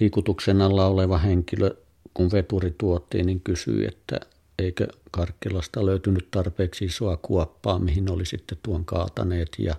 liikutuksen 0.00 0.62
alla 0.62 0.86
oleva 0.86 1.18
henkilö, 1.18 1.76
kun 2.14 2.30
veturi 2.32 2.74
tuotiin, 2.78 3.26
niin 3.26 3.40
kysyi, 3.40 3.86
että 3.86 4.20
eikö 4.58 4.88
Karkkilasta 5.10 5.86
löytynyt 5.86 6.30
tarpeeksi 6.30 6.84
isoa 6.84 7.16
kuoppaa, 7.16 7.78
mihin 7.78 8.10
oli 8.10 8.26
sitten 8.26 8.58
tuon 8.62 8.84
kaataneet 8.84 9.48
ja, 9.58 9.74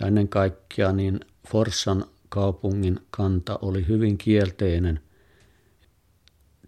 ja 0.00 0.06
ennen 0.06 0.28
kaikkea 0.28 0.92
niin 0.92 1.20
Forssan 1.48 2.04
kaupungin 2.28 3.00
kanta 3.10 3.58
oli 3.62 3.88
hyvin 3.88 4.18
kielteinen. 4.18 5.00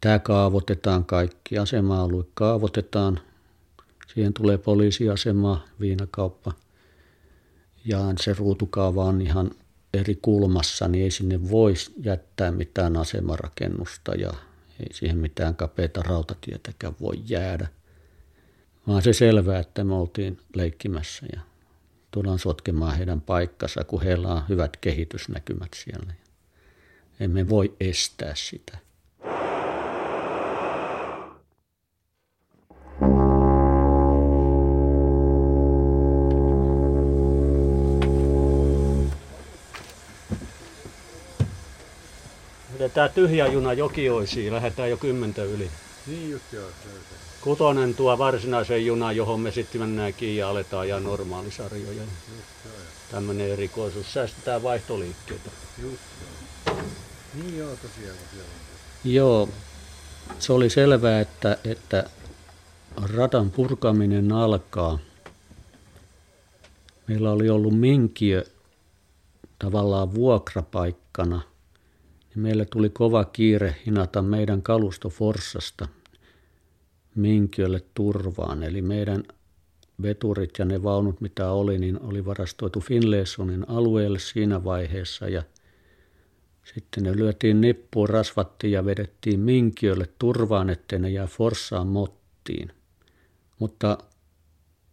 Tämä 0.01 0.19
kaavoitetaan 0.19 1.05
kaikki, 1.05 1.59
asema-alue 1.59 2.25
kaavoitetaan, 2.35 3.21
Siihen 4.17 4.35
tulee 4.35 4.59
poliisiasema, 4.59 5.65
viinakauppa 5.81 6.53
ja 7.85 7.99
se 8.21 8.35
ruutukaava 8.39 9.05
on 9.05 9.21
ihan 9.21 9.51
eri 9.95 10.19
kulmassa, 10.23 10.89
niin 10.89 11.05
ei 11.05 11.11
sinne 11.11 11.51
voisi 11.51 11.93
jättää 12.03 12.51
mitään 12.51 12.97
asemarakennusta 12.97 14.15
ja 14.15 14.33
ei 14.81 14.95
siihen 14.95 15.19
mitään 15.19 15.57
kapeita 15.57 16.03
rautatietäkään 16.03 16.95
voi 17.01 17.15
jäädä. 17.27 17.69
Vaan 18.87 19.03
se 19.03 19.13
selvää, 19.13 19.59
että 19.59 19.85
me 19.85 19.95
oltiin 19.95 20.39
leikkimässä 20.55 21.27
ja 21.33 21.41
tullaan 22.11 22.39
sotkemaan 22.39 22.97
heidän 22.97 23.21
paikkansa, 23.21 23.85
kun 23.85 24.03
heillä 24.03 24.29
on 24.29 24.43
hyvät 24.49 24.77
kehitysnäkymät 24.77 25.71
siellä. 25.75 26.13
Emme 27.21 27.49
voi 27.49 27.77
estää 27.81 28.35
sitä. 28.35 28.79
Tämä 42.95 43.09
tyhjä 43.09 43.47
juna 43.47 43.73
Jokioisiin, 43.73 44.55
lähdetään 44.55 44.91
jo 44.91 44.97
kymmentä 44.97 45.43
yli. 45.43 45.71
Niin 46.07 46.31
just 46.31 46.53
joo. 46.53 46.69
Kutonen 47.41 47.95
tuo 47.95 48.19
varsinaisen 48.19 48.87
juna, 48.87 49.13
johon 49.13 49.41
me 49.41 49.51
sitten 49.51 49.81
mennään 49.81 50.15
kiinni 50.15 50.37
ja 50.37 50.49
aletaan 50.49 50.83
ajaa 50.83 51.01
normaalisarjoja. 51.01 52.03
Tämmöinen 53.11 53.51
erikoisuus. 53.51 54.13
Säästetään 54.13 54.63
vaihtoliikkeitä. 54.63 55.51
Just 55.83 56.03
joo. 56.21 56.77
Niin 57.35 57.59
joo, 57.59 57.71
tosiaan 57.71 58.17
on. 58.33 59.13
Joo, 59.13 59.49
se 60.39 60.53
oli 60.53 60.71
selvää, 60.71 61.21
että, 61.21 61.59
että 61.65 62.11
radan 63.17 63.51
purkaminen 63.51 64.33
alkaa 64.33 64.99
meillä 67.09 67.31
oli 67.31 67.51
ollut 67.51 67.79
minkiö 67.79 68.45
tavallaan 69.59 70.15
vuokrapaikkana, 70.15 71.41
niin 72.37 72.43
meille 72.43 72.65
tuli 72.65 72.91
kova 72.91 73.25
kiire 73.25 73.77
hinata 73.87 74.23
meidän 74.23 74.63
kalusto 74.63 75.09
Forssasta 75.09 75.89
minkiölle 77.15 77.83
turvaan. 77.95 78.63
Eli 78.63 78.83
meidän 78.83 79.23
veturit 80.03 80.51
ja 80.59 80.65
ne 80.65 80.83
vaunut, 80.83 81.21
mitä 81.21 81.51
oli, 81.51 81.79
niin 81.79 82.01
oli 82.03 82.25
varastoitu 82.25 82.81
Finlaysonin 82.81 83.65
alueelle 83.69 84.19
siinä 84.19 84.65
vaiheessa 84.65 85.29
ja 85.29 85.43
sitten 86.75 87.05
ne 87.05 87.17
lyötiin 87.17 87.61
nippuun, 87.61 88.09
rasvattiin 88.09 88.73
ja 88.73 88.85
vedettiin 88.85 89.41
minkiölle 89.41 90.09
turvaan, 90.19 90.71
ettei 90.71 90.99
ne 90.99 91.11
jää 91.11 91.27
Forssaan 91.27 91.87
mottiin. 91.87 92.73
Mutta 93.59 93.99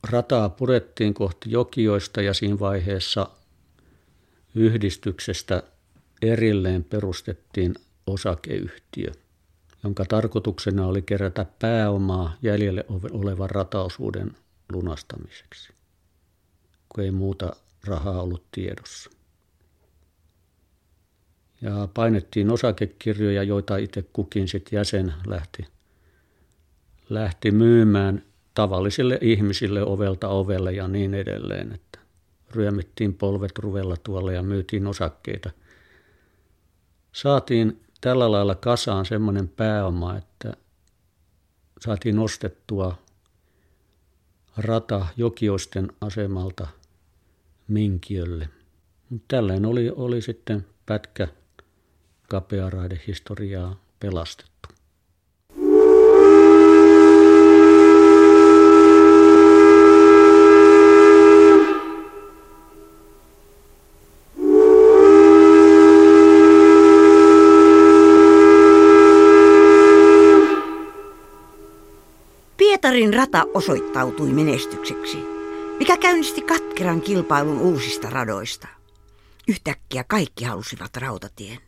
rataa 0.09 0.49
purettiin 0.49 1.13
kohti 1.13 1.51
Jokioista 1.51 2.21
ja 2.21 2.33
siinä 2.33 2.59
vaiheessa 2.59 3.29
yhdistyksestä 4.55 5.63
erilleen 6.31 6.83
perustettiin 6.83 7.75
osakeyhtiö, 8.07 9.11
jonka 9.83 10.05
tarkoituksena 10.05 10.87
oli 10.87 11.01
kerätä 11.01 11.45
pääomaa 11.59 12.37
jäljelle 12.41 12.85
olevan 13.11 13.49
rataosuuden 13.49 14.31
lunastamiseksi, 14.73 15.73
kun 16.89 17.03
ei 17.03 17.11
muuta 17.11 17.55
rahaa 17.87 18.21
ollut 18.21 18.43
tiedossa. 18.51 19.09
Ja 21.61 21.87
painettiin 21.93 22.51
osakekirjoja, 22.51 23.43
joita 23.43 23.77
itse 23.77 24.01
kukin 24.13 24.47
sitten 24.47 24.77
jäsen 24.77 25.13
lähti, 25.27 25.65
lähti 27.09 27.51
myymään 27.51 28.23
tavallisille 28.53 29.17
ihmisille 29.21 29.83
ovelta 29.83 30.27
ovelle 30.27 30.73
ja 30.73 30.87
niin 30.87 31.13
edelleen, 31.13 31.71
että 31.73 31.99
ryömittiin 32.51 33.13
polvet 33.13 33.59
ruvella 33.59 33.97
tuolla 33.97 34.31
ja 34.31 34.43
myytiin 34.43 34.87
osakkeita. 34.87 35.49
Saatiin 37.13 37.81
tällä 38.01 38.31
lailla 38.31 38.55
kasaan 38.55 39.05
semmoinen 39.05 39.49
pääoma, 39.49 40.17
että 40.17 40.53
saatiin 41.79 42.19
ostettua 42.19 42.97
rata 44.57 45.07
Jokioisten 45.17 45.91
asemalta 46.01 46.67
Minkiölle. 47.67 48.49
Tällainen 49.27 49.65
oli, 49.65 49.91
oli 49.95 50.21
sitten 50.21 50.65
pätkä 50.85 51.27
kapea 52.29 52.71
historiaa 53.07 53.75
pelastettu. 53.99 54.69
Pietarin 72.83 73.13
rata 73.13 73.45
osoittautui 73.53 74.29
menestykseksi, 74.29 75.17
mikä 75.79 75.97
käynnisti 75.97 76.41
katkeran 76.41 77.01
kilpailun 77.01 77.59
uusista 77.59 78.09
radoista. 78.09 78.67
Yhtäkkiä 79.47 80.03
kaikki 80.07 80.45
halusivat 80.45 80.97
rautatien. 80.97 81.59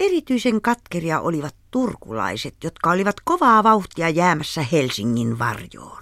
Erityisen 0.00 0.62
katkeria 0.62 1.20
olivat 1.20 1.54
turkulaiset, 1.70 2.54
jotka 2.64 2.90
olivat 2.90 3.16
kovaa 3.24 3.62
vauhtia 3.62 4.08
jäämässä 4.08 4.62
Helsingin 4.62 5.38
varjoon. 5.38 5.98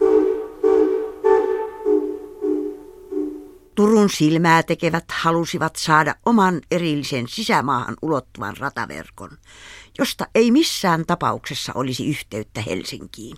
Turun 3.74 4.11
silmää 4.11 4.62
tekevät 4.62 5.05
halusivat 5.12 5.76
saada 5.76 6.14
oman 6.26 6.61
erillisen 6.70 7.29
sisämaahan 7.29 7.96
ulottuvan 8.02 8.57
rataverkon, 8.57 9.38
josta 9.98 10.26
ei 10.35 10.50
missään 10.50 11.07
tapauksessa 11.07 11.72
olisi 11.74 12.09
yhteyttä 12.09 12.61
Helsinkiin. 12.61 13.37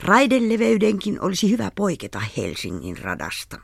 Raideleveydenkin 0.00 1.20
olisi 1.20 1.50
hyvä 1.50 1.70
poiketa 1.76 2.20
Helsingin 2.36 2.98
radasta. 2.98 3.58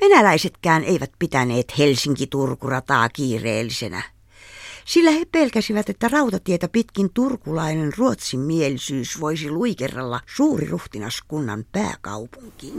Venäläisetkään 0.00 0.84
eivät 0.84 1.10
pitäneet 1.18 1.78
Helsinki-Turkurataa 1.78 3.08
kiireellisenä, 3.08 4.02
sillä 4.84 5.10
he 5.10 5.24
pelkäsivät, 5.32 5.88
että 5.88 6.08
rautatietä 6.08 6.68
pitkin 6.68 7.10
turkulainen 7.14 7.92
ruotsin 7.98 8.40
mielisyys 8.40 9.20
voisi 9.20 9.50
luikerralla 9.50 10.20
suuriruhtinaskunnan 10.26 11.64
pääkaupunkiin. 11.72 12.74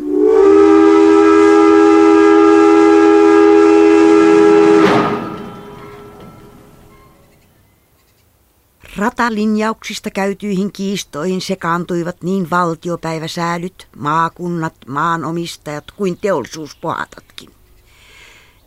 Ratalinjauksista 8.98 10.10
käytyihin 10.10 10.72
kiistoihin 10.72 11.42
sekaantuivat 11.42 12.24
niin 12.24 12.50
valtiopäiväsäädyt, 12.50 13.88
maakunnat, 13.98 14.74
maanomistajat 14.88 15.92
kuin 15.92 16.18
teollisuuspohatatkin. 16.18 17.50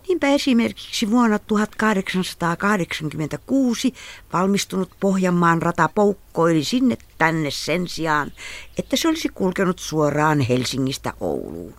Niinpä 0.09 0.29
esimerkiksi 0.29 1.11
vuonna 1.11 1.39
1886 1.39 3.95
valmistunut 4.33 4.91
Pohjanmaan 5.01 5.63
rata 5.63 5.89
poukkoili 5.95 6.65
sinne 6.65 6.99
tänne 7.19 7.51
sen 7.51 7.89
sijaan, 7.89 8.33
että 8.79 8.97
se 8.97 9.09
olisi 9.09 9.29
kulkenut 9.29 9.79
suoraan 9.79 10.41
Helsingistä 10.41 11.13
Ouluun. 11.21 11.75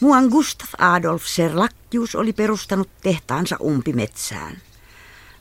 Muan 0.00 0.28
Gustav 0.28 0.68
Adolf 0.78 1.26
Serlakkius 1.26 2.14
oli 2.14 2.32
perustanut 2.32 2.88
tehtaansa 3.02 3.56
umpimetsään– 3.60 4.56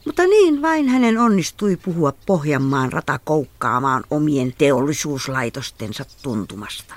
mutta 0.05 0.27
niin 0.27 0.61
vain 0.61 0.87
hänen 0.89 1.17
onnistui 1.17 1.75
puhua 1.75 2.13
Pohjanmaan 2.25 2.93
rata 2.93 3.19
koukkaamaan 3.23 4.03
omien 4.09 4.53
teollisuuslaitostensa 4.57 6.05
tuntumasta. 6.21 6.95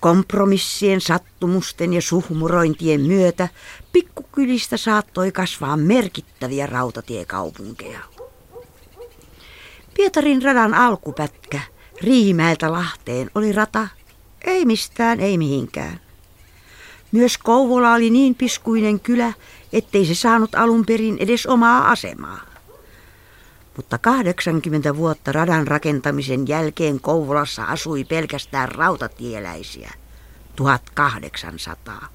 Kompromissien, 0.00 1.00
sattumusten 1.00 1.92
ja 1.92 2.02
suhmurointien 2.02 3.00
myötä 3.00 3.48
pikkukylistä 3.92 4.76
saattoi 4.76 5.32
kasvaa 5.32 5.76
merkittäviä 5.76 6.66
rautatiekaupunkeja. 6.66 8.00
Pietarin 9.94 10.42
radan 10.42 10.74
alkupätkä 10.74 11.60
Riihimäeltä 12.02 12.72
Lahteen 12.72 13.30
oli 13.34 13.52
rata, 13.52 13.88
ei 14.44 14.64
mistään, 14.64 15.20
ei 15.20 15.38
mihinkään. 15.38 16.00
Myös 17.12 17.38
Kouvola 17.38 17.94
oli 17.94 18.10
niin 18.10 18.34
piskuinen 18.34 19.00
kylä, 19.00 19.32
ettei 19.72 20.06
se 20.06 20.14
saanut 20.14 20.54
alun 20.54 20.86
perin 20.86 21.16
edes 21.20 21.46
omaa 21.46 21.90
asemaa. 21.90 22.40
Mutta 23.76 23.98
80 23.98 24.96
vuotta 24.96 25.32
radan 25.32 25.66
rakentamisen 25.66 26.48
jälkeen 26.48 27.00
Kouvolassa 27.00 27.64
asui 27.64 28.04
pelkästään 28.04 28.68
rautatieläisiä. 28.68 29.90
1800. 30.56 32.08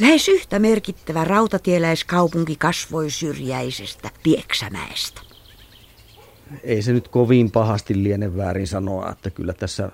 Lähes 0.00 0.28
yhtä 0.28 0.58
merkittävä 0.58 1.24
rautatieläiskaupunki 1.24 2.56
kasvoi 2.56 3.10
syrjäisestä 3.10 4.10
Pieksämäestä. 4.22 5.20
Ei 6.62 6.82
se 6.82 6.92
nyt 6.92 7.08
kovin 7.08 7.50
pahasti 7.50 8.02
liene 8.02 8.36
väärin 8.36 8.66
sanoa, 8.66 9.10
että 9.10 9.30
kyllä 9.30 9.52
tässä 9.52 9.90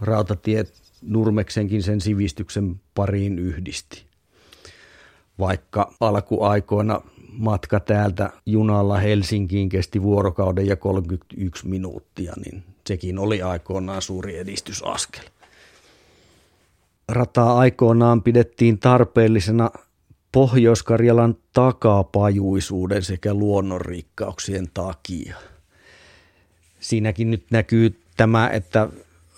rautatiet 0.00 0.74
Nurmeksenkin 1.02 1.82
sen 1.82 2.00
sivistyksen 2.00 2.80
pariin 2.94 3.38
yhdisti 3.38 4.07
vaikka 5.38 5.92
alkuaikoina 6.00 7.00
matka 7.32 7.80
täältä 7.80 8.30
junalla 8.46 8.98
Helsinkiin 8.98 9.68
kesti 9.68 10.02
vuorokauden 10.02 10.66
ja 10.66 10.76
31 10.76 11.68
minuuttia, 11.68 12.32
niin 12.44 12.62
sekin 12.86 13.18
oli 13.18 13.42
aikoinaan 13.42 14.02
suuri 14.02 14.38
edistysaskel. 14.38 15.24
Rataa 17.08 17.58
aikoinaan 17.58 18.22
pidettiin 18.22 18.78
tarpeellisena 18.78 19.70
Pohjois-Karjalan 20.32 21.36
takapajuisuuden 21.52 23.02
sekä 23.02 23.34
luonnonrikkauksien 23.34 24.68
takia. 24.74 25.36
Siinäkin 26.80 27.30
nyt 27.30 27.44
näkyy 27.50 28.00
tämä, 28.16 28.50
että 28.50 28.88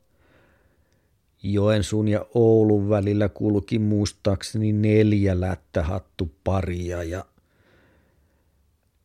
Joensuun 1.42 2.08
ja 2.08 2.26
Oulun 2.34 2.88
välillä 2.88 3.28
kulki 3.28 3.78
muistaakseni 3.78 4.72
neljä 4.72 5.40
lättähattuparia 5.40 7.02
ja 7.02 7.24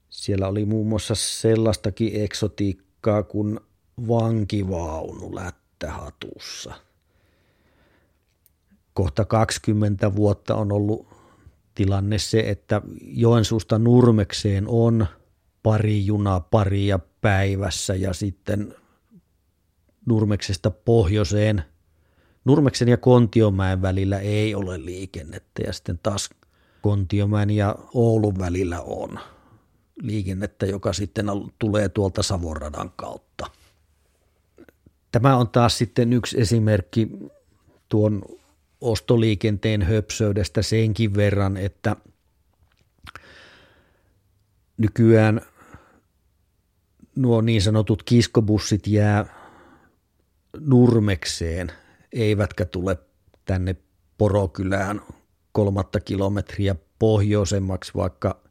siellä 0.10 0.48
oli 0.48 0.66
muun 0.66 0.88
muassa 0.88 1.16
sellaistakin 1.16 2.24
eksotiikkaa, 2.24 2.85
paikkaa 3.06 3.24
kuin 3.24 3.60
vankivaunu 4.08 5.36
lättähatussa. 5.36 6.74
Kohta 8.94 9.26
20 9.26 10.16
vuotta 10.16 10.56
on 10.56 10.72
ollut 10.72 11.08
tilanne 11.76 12.18
se, 12.18 12.40
että 12.40 12.82
Joensuusta 13.02 13.80
Nurmekseen 13.80 14.68
on 14.68 15.08
pari 15.64 16.06
junaa 16.06 16.40
paria 16.40 17.00
päivässä 17.22 17.96
ja 17.96 18.14
sitten 18.14 18.76
Nurmeksesta 20.06 20.72
pohjoiseen– 20.72 21.64
Nurmeksen 22.46 22.88
ja 22.88 22.98
Kontiomäen 22.98 23.82
välillä 23.82 24.20
ei 24.20 24.56
ole 24.56 24.86
liikennettä 24.86 25.64
ja 25.66 25.74
sitten 25.74 26.00
taas 26.04 26.30
Kontiomäen 26.82 27.50
ja 27.50 27.76
Oulun 27.94 28.40
välillä 28.40 28.82
on 28.82 29.20
liikennettä, 30.02 30.66
joka 30.66 30.94
sitten 30.94 31.26
tulee 31.60 31.90
tuolta 31.90 32.24
Savonradan 32.24 32.92
kautta. 32.96 33.46
Tämä 35.12 35.38
on 35.38 35.50
taas 35.50 35.78
sitten 35.78 36.14
yksi 36.14 36.42
esimerkki 36.42 37.08
tuon 37.90 38.22
ostoliikenteen 38.82 39.82
höpsöydestä 39.82 40.62
senkin 40.62 41.14
verran, 41.14 41.58
että 41.58 41.96
nykyään 44.78 45.42
nuo 47.16 47.42
niin 47.42 47.62
sanotut 47.62 48.04
kiskobussit 48.04 48.88
jää 48.88 49.26
Nurmekseen– 50.60 51.72
eivätkä 52.16 52.66
tule 52.66 52.98
tänne 53.46 53.76
Porokylään 54.18 55.02
kolmatta 55.52 56.00
kilometriä 56.00 56.76
pohjoisemmaksi, 57.00 57.92
vaikka 57.96 58.45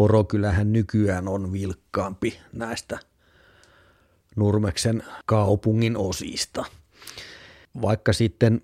Porokylähän 0.00 0.72
nykyään 0.72 1.28
on 1.28 1.52
vilkkaampi 1.52 2.38
näistä 2.52 2.98
Nurmeksen 4.36 5.02
kaupungin 5.26 5.96
osista. 5.96 6.64
Vaikka 7.82 8.12
sitten 8.12 8.62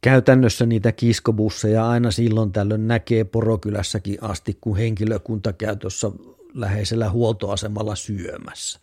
käytännössä 0.00 0.66
niitä 0.66 0.92
kiskobusseja 0.92 1.88
aina 1.88 2.10
silloin 2.10 2.52
tällöin 2.52 2.88
näkee 2.88 3.24
Porokylässäkin 3.24 4.18
asti, 4.20 4.58
kun 4.60 4.76
henkilökunta 4.76 5.52
käy 5.52 5.76
tuossa 5.76 6.12
läheisellä 6.54 7.10
huoltoasemalla 7.10 7.94
syömässä. 7.94 8.80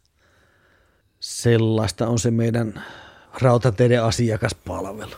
Sellaista 1.19 2.07
on 2.07 2.19
se 2.19 2.31
meidän 2.31 2.83
rautateiden 3.41 4.03
asiakaspalvelu. 4.03 5.15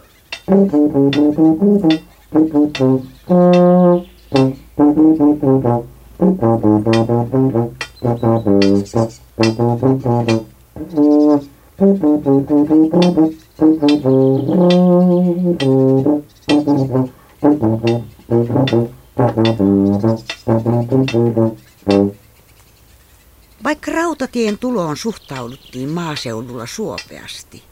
Vaikka 23.64 23.92
rautatien 23.92 24.58
tuloon 24.58 24.98
suhtauduttiin 24.98 25.90
maaseudulla 25.90 26.66
suopeasti, 26.66 27.64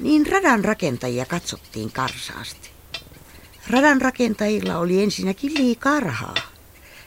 niin 0.00 0.26
radan 0.26 0.64
rakentajia 0.64 1.26
katsottiin 1.26 1.92
karsaasti. 1.92 2.70
Radan 3.70 4.00
rakentajilla 4.02 4.78
oli 4.78 5.02
ensinnäkin 5.02 5.54
liikaa 5.54 6.00
rahaa, 6.00 6.51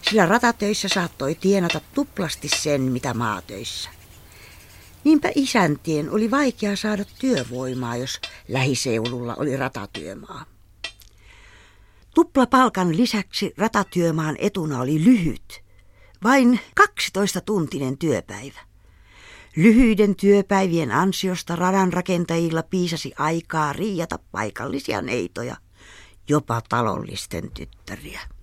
sillä 0.10 0.26
ratatöissä 0.26 0.88
saattoi 0.88 1.36
tienata 1.36 1.82
tuplasti 1.94 2.50
sen, 2.50 2.82
mitä 2.82 3.14
maatöissä. 3.14 3.90
Niinpä 5.04 5.32
isäntien 5.36 6.12
oli 6.12 6.32
vaikea 6.32 6.76
saada 6.76 7.06
työvoimaa, 7.20 7.98
jos 7.98 8.20
lähiseudulla 8.48 9.36
oli 9.36 9.58
ratatyömaa. 9.58 10.46
Tuplapalkan 12.14 12.98
lisäksi 12.98 13.54
ratatyömaan 13.58 14.36
etuna 14.40 14.82
oli 14.82 15.04
lyhyt, 15.04 15.64
vain 16.24 16.60
12-tuntinen 16.82 17.98
työpäivä. 18.00 18.60
Lyhyiden 19.56 20.16
työpäivien 20.16 20.92
ansiosta 20.92 21.56
radan 21.56 21.94
rakentajilla 21.94 22.64
piisasi 22.64 23.14
aikaa 23.18 23.74
riijata 23.74 24.20
paikallisia 24.32 25.02
neitoja, 25.02 25.56
jopa 26.30 26.62
talollisten 26.70 27.52
tyttäriä. 27.52 28.35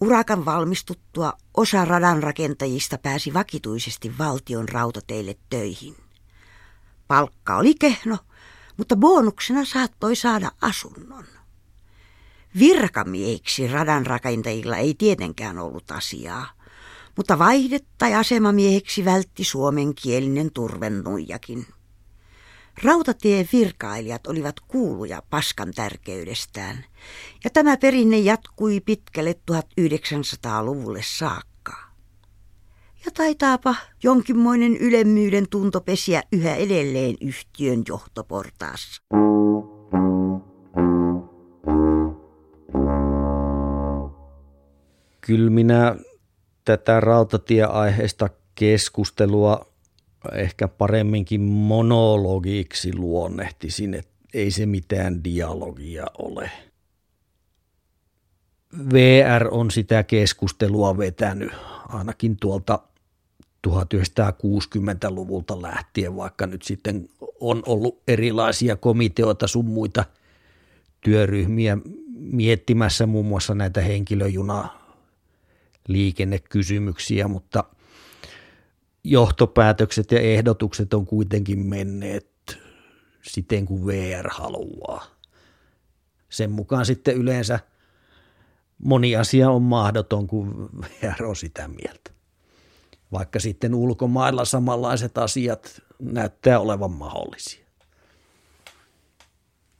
Urakan 0.00 0.44
valmistuttua 0.44 1.32
osa 1.56 1.84
radan 1.84 2.22
rakentajista 2.22 2.98
pääsi 2.98 3.34
vakituisesti 3.34 4.18
valtion 4.18 4.68
rautateille 4.68 5.36
töihin. 5.50 5.96
Palkka 7.08 7.56
oli 7.56 7.74
kehno, 7.74 8.18
mutta 8.76 8.96
bonuksena 8.96 9.64
saattoi 9.64 10.16
saada 10.16 10.50
asunnon. 10.60 11.24
Virkamiehiksi 12.58 13.68
radan 13.68 14.06
rakentajilla 14.06 14.76
ei 14.76 14.94
tietenkään 14.94 15.58
ollut 15.58 15.90
asiaa 15.90 16.58
mutta 17.18 17.38
vaihde- 17.38 17.86
tai 17.98 18.14
asemamieheksi 18.14 19.04
vältti 19.04 19.44
suomenkielinen 19.44 20.50
turvennuijakin. 20.52 21.66
Rautatien 22.84 23.48
virkailijat 23.52 24.26
olivat 24.26 24.60
kuuluja 24.60 25.22
paskan 25.30 25.72
tärkeydestään, 25.74 26.84
ja 27.44 27.50
tämä 27.50 27.76
perinne 27.76 28.18
jatkui 28.18 28.80
pitkälle 28.80 29.34
1900-luvulle 29.50 31.00
saakka. 31.02 31.72
Ja 33.04 33.10
taitaapa 33.14 33.74
jonkinmoinen 34.02 34.76
ylemmyyden 34.76 35.48
tunto 35.48 35.80
pesiä 35.80 36.22
yhä 36.32 36.54
edelleen 36.54 37.16
yhtiön 37.20 37.82
johtoportaassa. 37.88 39.02
Kyllä 45.20 45.50
minä 45.50 45.96
tätä 46.64 47.00
rautatieaiheista 47.00 48.28
keskustelua 48.54 49.66
ehkä 50.32 50.68
paremminkin 50.68 51.40
monologiksi 51.40 52.96
luonnehtisin, 52.96 53.94
että 53.94 54.18
ei 54.34 54.50
se 54.50 54.66
mitään 54.66 55.24
dialogia 55.24 56.06
ole. 56.18 56.50
VR 58.92 59.48
on 59.50 59.70
sitä 59.70 60.02
keskustelua 60.02 60.98
vetänyt 60.98 61.52
ainakin 61.88 62.36
tuolta 62.40 62.78
1960-luvulta 63.68 65.62
lähtien, 65.62 66.16
vaikka 66.16 66.46
nyt 66.46 66.62
sitten 66.62 67.08
on 67.40 67.62
ollut 67.66 68.02
erilaisia 68.08 68.76
komiteoita 68.76 69.46
sun 69.46 69.64
muita 69.64 70.04
työryhmiä 71.00 71.78
miettimässä 72.18 73.06
muun 73.06 73.26
muassa 73.26 73.54
näitä 73.54 73.80
henkilöjuna 73.80 74.68
liikennekysymyksiä, 75.88 77.28
mutta 77.28 77.64
johtopäätökset 79.04 80.10
ja 80.10 80.20
ehdotukset 80.20 80.94
on 80.94 81.06
kuitenkin 81.06 81.66
menneet 81.66 82.58
siten 83.22 83.66
kuin 83.66 83.86
VR 83.86 84.28
haluaa. 84.30 85.06
Sen 86.28 86.50
mukaan 86.50 86.86
sitten 86.86 87.16
yleensä 87.16 87.60
moni 88.78 89.16
asia 89.16 89.50
on 89.50 89.62
mahdoton, 89.62 90.26
kun 90.26 90.70
VR 90.80 91.24
on 91.24 91.36
sitä 91.36 91.68
mieltä. 91.68 92.10
Vaikka 93.12 93.40
sitten 93.40 93.74
ulkomailla 93.74 94.44
samanlaiset 94.44 95.18
asiat 95.18 95.82
näyttää 95.98 96.60
olevan 96.60 96.90
mahdollisia. 96.90 97.66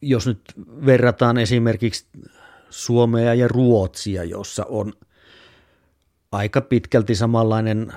Jos 0.03 0.26
nyt 0.26 0.40
verrataan 0.86 1.38
esimerkiksi 1.38 2.07
Suomea 2.70 3.34
ja 3.34 3.49
Ruotsia, 3.49 4.24
jossa 4.24 4.64
on– 4.68 4.92
aika 6.32 6.61
pitkälti 6.61 7.14
samanlainen 7.14 7.92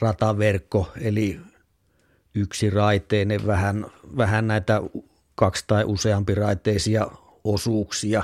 rataverkko, 0.00 0.92
eli 1.00 1.40
yksi 2.34 2.70
raiteinen, 2.70 3.46
vähän, 3.46 3.86
vähän 4.16 4.46
näitä 4.46 4.82
kaksi 5.34 5.64
tai 5.66 5.84
useampi 5.84 6.34
raiteisia 6.34 7.06
osuuksia. 7.44 8.22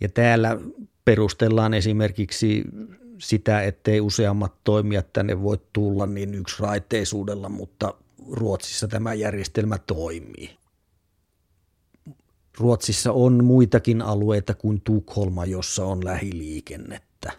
Ja 0.00 0.08
täällä 0.08 0.58
perustellaan 1.04 1.74
esimerkiksi 1.74 2.64
sitä, 3.18 3.62
ettei 3.62 4.00
useammat 4.00 4.54
toimijat 4.64 5.12
tänne 5.12 5.42
voi 5.42 5.58
tulla 5.72 6.06
niin 6.06 6.34
yksi 6.34 6.62
raiteisuudella, 6.62 7.48
mutta 7.48 7.94
Ruotsissa 8.30 8.88
tämä 8.88 9.14
järjestelmä 9.14 9.78
toimii. 9.78 10.56
Ruotsissa 12.58 13.12
on 13.12 13.44
muitakin 13.44 14.02
alueita 14.02 14.54
kuin 14.54 14.80
Tukholma, 14.80 15.44
jossa 15.44 15.84
on 15.84 16.04
lähiliikennettä. 16.04 17.32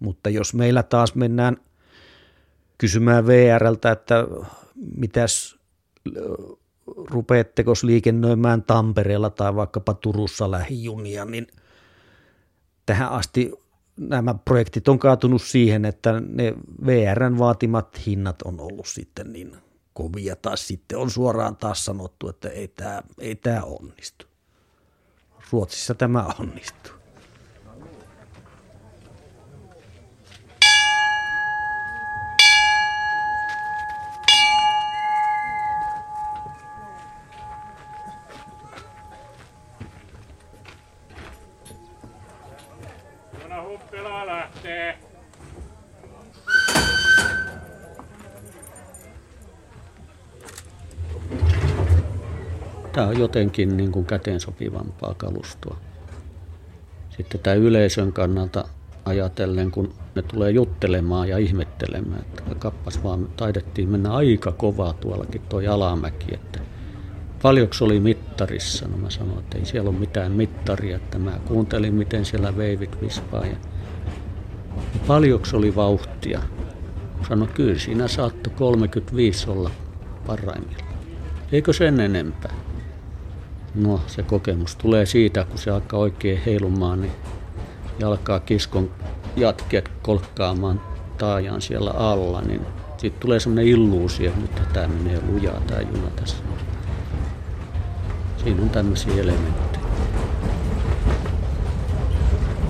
Mutta 0.00 0.30
jos 0.30 0.54
meillä 0.54 0.82
taas 0.82 1.14
mennään 1.14 1.56
kysymään 2.78 3.26
VRltä, 3.26 3.90
että 3.92 4.26
mitäs 4.96 5.58
rupeatteko 6.96 7.72
liikennöimään 7.82 8.62
Tampereella 8.62 9.30
tai 9.30 9.54
vaikkapa 9.54 9.94
Turussa 9.94 10.50
lähijunia, 10.50 11.24
niin 11.24 11.46
tähän 12.86 13.08
asti 13.08 13.52
nämä 13.96 14.34
projektit 14.44 14.88
on 14.88 14.98
kaatunut 14.98 15.42
siihen, 15.42 15.84
että 15.84 16.20
ne 16.28 16.54
VRn 16.86 17.38
vaatimat 17.38 18.06
hinnat 18.06 18.42
on 18.42 18.60
ollut 18.60 18.86
sitten 18.86 19.32
niin 19.32 19.56
kovia, 19.92 20.36
tai 20.36 20.58
sitten 20.58 20.98
on 20.98 21.10
suoraan 21.10 21.56
taas 21.56 21.84
sanottu, 21.84 22.28
että 22.28 22.48
ei 22.48 22.68
tämä, 22.68 23.02
ei 23.18 23.34
tämä 23.34 23.62
onnistu. 23.62 24.26
Ruotsissa 25.52 25.94
tämä 25.94 26.26
onnistuu. 26.38 27.03
Tämä 52.92 53.06
on 53.06 53.18
jotenkin 53.18 53.76
niin 53.76 53.92
kuin 53.92 54.06
käteen 54.06 54.40
sopivampaa 54.40 55.14
kalustoa. 55.14 55.76
Sitten 57.10 57.40
tämä 57.40 57.54
yleisön 57.54 58.12
kannalta 58.12 58.64
ajatellen, 59.04 59.70
kun 59.70 59.94
ne 60.14 60.22
tulee 60.22 60.50
juttelemaan 60.50 61.28
ja 61.28 61.38
ihmettelemään, 61.38 62.20
että 62.20 62.54
kappas 62.58 63.02
vaan 63.02 63.28
taidettiin 63.36 63.88
mennä 63.88 64.12
aika 64.12 64.52
kovaa 64.52 64.92
tuollakin 64.92 65.42
tuo 65.48 65.60
alamäki, 65.70 66.34
että 66.34 66.53
paljonko 67.44 67.74
oli 67.80 68.00
mittarissa? 68.00 68.88
No 68.88 68.96
mä 68.96 69.10
sanoin, 69.10 69.38
että 69.38 69.58
ei 69.58 69.64
siellä 69.64 69.90
ole 69.90 69.98
mitään 69.98 70.32
mittaria, 70.32 70.96
että 70.96 71.18
mä 71.18 71.32
kuuntelin, 71.44 71.94
miten 71.94 72.24
siellä 72.24 72.56
veivit 72.56 73.00
vispaa 73.00 73.46
ja 73.46 73.56
paljonko 75.06 75.46
oli 75.52 75.74
vauhtia. 75.74 76.40
Sanoin, 77.28 77.50
kyllä 77.50 77.78
siinä 77.78 78.08
saattoi 78.08 78.52
35 78.56 79.50
olla 79.50 79.70
parhaimmillaan. 80.26 80.94
Eikö 81.52 81.72
sen 81.72 82.00
enempää? 82.00 82.54
No 83.74 84.00
se 84.06 84.22
kokemus 84.22 84.76
tulee 84.76 85.06
siitä, 85.06 85.44
kun 85.44 85.58
se 85.58 85.70
alkaa 85.70 86.00
oikein 86.00 86.40
heilumaan, 86.46 87.00
niin 87.00 87.12
ja 87.98 88.08
alkaa 88.08 88.40
kiskon 88.40 88.90
jatkeet 89.36 89.90
kolkkaamaan 90.02 90.80
taajaan 91.18 91.62
siellä 91.62 91.90
alla, 91.90 92.40
niin 92.40 92.60
sitten 92.96 93.20
tulee 93.20 93.40
semmoinen 93.40 93.66
illuusio, 93.66 94.30
että 94.30 94.60
nyt 94.60 94.72
tämä 94.72 94.88
menee 94.88 95.20
lujaa 95.28 95.60
tämä 95.60 95.80
juna 95.80 96.10
tässä. 96.16 96.36
Siinä 98.44 98.62
on 98.62 98.70
tämmöisiä 98.70 99.12
elementtejä. 99.14 99.84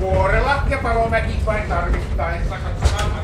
Vuorella 0.00 0.62
ja 0.70 0.78
palomäki 0.82 1.32
vain 1.46 1.68
tarvittaessa 1.68 2.56
katsotaan 2.56 3.14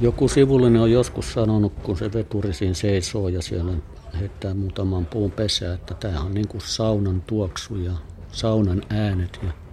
Joku 0.00 0.28
sivullinen 0.28 0.82
on 0.82 0.92
joskus 0.92 1.32
sanonut, 1.32 1.72
kun 1.82 1.98
se 1.98 2.12
veturi 2.12 2.52
siinä 2.52 2.74
seisoo 2.74 3.28
ja 3.28 3.42
siellä 3.42 3.72
heittää 4.20 4.54
muutaman 4.54 5.06
puun 5.06 5.30
pesää, 5.30 5.74
että 5.74 5.94
tämä 5.94 6.20
on 6.20 6.34
niin 6.34 6.48
kuin 6.48 6.60
saunan 6.60 7.22
tuoksu 7.26 7.76
ja 7.76 7.92
saunan 8.32 8.82
äänet. 8.90 9.40
Ja 9.42 9.67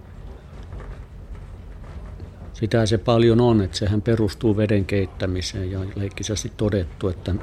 sitä 2.60 2.86
se 2.86 2.98
paljon 2.98 3.40
on, 3.40 3.62
että 3.62 3.76
sehän 3.76 4.02
perustuu 4.02 4.56
veden 4.56 4.84
keittämiseen 4.84 5.70
ja 5.70 5.80
leikkisesti 5.94 6.52
todettu, 6.56 7.08
että 7.08 7.34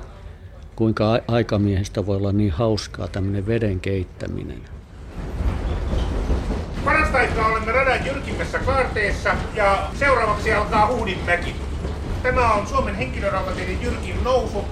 kuinka 0.75 1.19
aikamiehestä 1.27 2.05
voi 2.05 2.17
olla 2.17 2.31
niin 2.31 2.51
hauskaa 2.51 3.07
tämmöinen 3.07 3.47
veden 3.47 3.79
keittäminen. 3.79 4.61
Parasta 6.85 7.17
aikaa 7.17 7.47
olemme 7.47 7.71
radan 7.71 8.05
jyrkimmässä 8.05 8.59
kaarteessa 8.59 9.35
ja 9.55 9.89
seuraavaksi 9.99 10.53
alkaa 10.53 10.87
Huhdinmäki. 10.87 11.55
Tämä 12.23 12.53
on 12.53 12.67
Suomen 12.67 12.95
henkilörautateiden 12.95 13.81
jyrkin 13.81 14.23
nousu, 14.23 14.65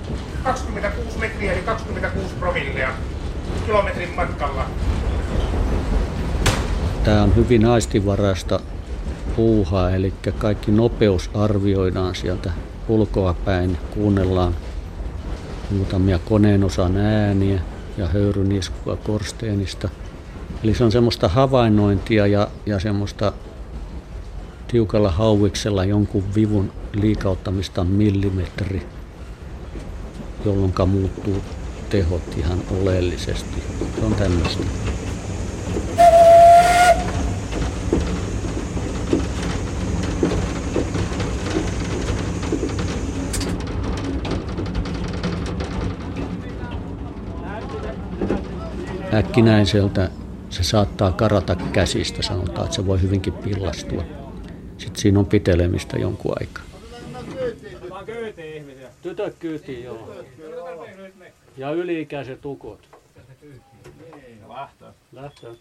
26 0.43 1.17
metriä 1.17 1.53
eli 1.53 1.61
26 1.61 2.35
promillea 2.35 2.89
kilometrin 3.65 4.15
matkalla. 4.15 4.65
Tämä 7.03 7.23
on 7.23 7.35
hyvin 7.35 7.65
aistivaraista 7.65 8.59
puuhaa, 9.41 9.91
eli 9.91 10.13
kaikki 10.37 10.71
nopeus 10.71 11.29
arvioidaan 11.33 12.15
sieltä 12.15 12.51
ulkoa 12.87 13.33
päin, 13.33 13.77
kuunnellaan 13.93 14.55
muutamia 15.71 16.19
koneen 16.19 16.63
osan 16.63 16.97
ääniä 16.97 17.61
ja 17.97 18.07
höyryniskua 18.07 18.95
korsteenista. 18.95 19.89
Eli 20.63 20.75
se 20.75 20.83
on 20.83 20.91
semmoista 20.91 21.27
havainnointia 21.27 22.27
ja, 22.27 22.47
ja 22.65 22.79
semmoista 22.79 23.33
tiukalla 24.67 25.11
hauiksella 25.11 25.85
jonkun 25.85 26.23
vivun 26.35 26.71
liikauttamista 26.93 27.83
millimetri, 27.83 28.87
jolloin 30.45 30.73
muuttuu 30.85 31.37
tehot 31.89 32.37
ihan 32.37 32.59
oleellisesti. 32.81 33.63
Se 33.99 34.05
on 34.05 34.15
tämmöistä. 34.15 34.63
Äkkinäiseltä 49.13 50.09
se 50.49 50.63
saattaa 50.63 51.11
karata 51.11 51.55
käsistä, 51.55 52.21
sanotaan, 52.21 52.65
että 52.65 52.75
se 52.75 52.85
voi 52.85 53.01
hyvinkin 53.01 53.33
pillastua. 53.33 54.03
Sitten 54.77 55.01
siinä 55.01 55.19
on 55.19 55.25
pitelemistä 55.25 55.97
jonkun 55.97 56.35
aikaa. 56.39 56.63
Tytöt 59.01 59.35
kyytiin, 59.39 59.83
joo. 59.83 60.09
Ja 61.57 61.71
yli-ikäiset 61.71 62.45
ukot. 62.45 62.89
Lähtö. 64.49 64.85
Lähtö. 65.11 65.55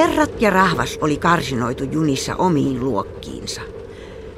Herrat 0.00 0.42
ja 0.42 0.50
rahvas 0.50 0.98
oli 1.00 1.16
karsinoitu 1.16 1.84
junissa 1.84 2.36
omiin 2.36 2.84
luokkiinsa. 2.84 3.60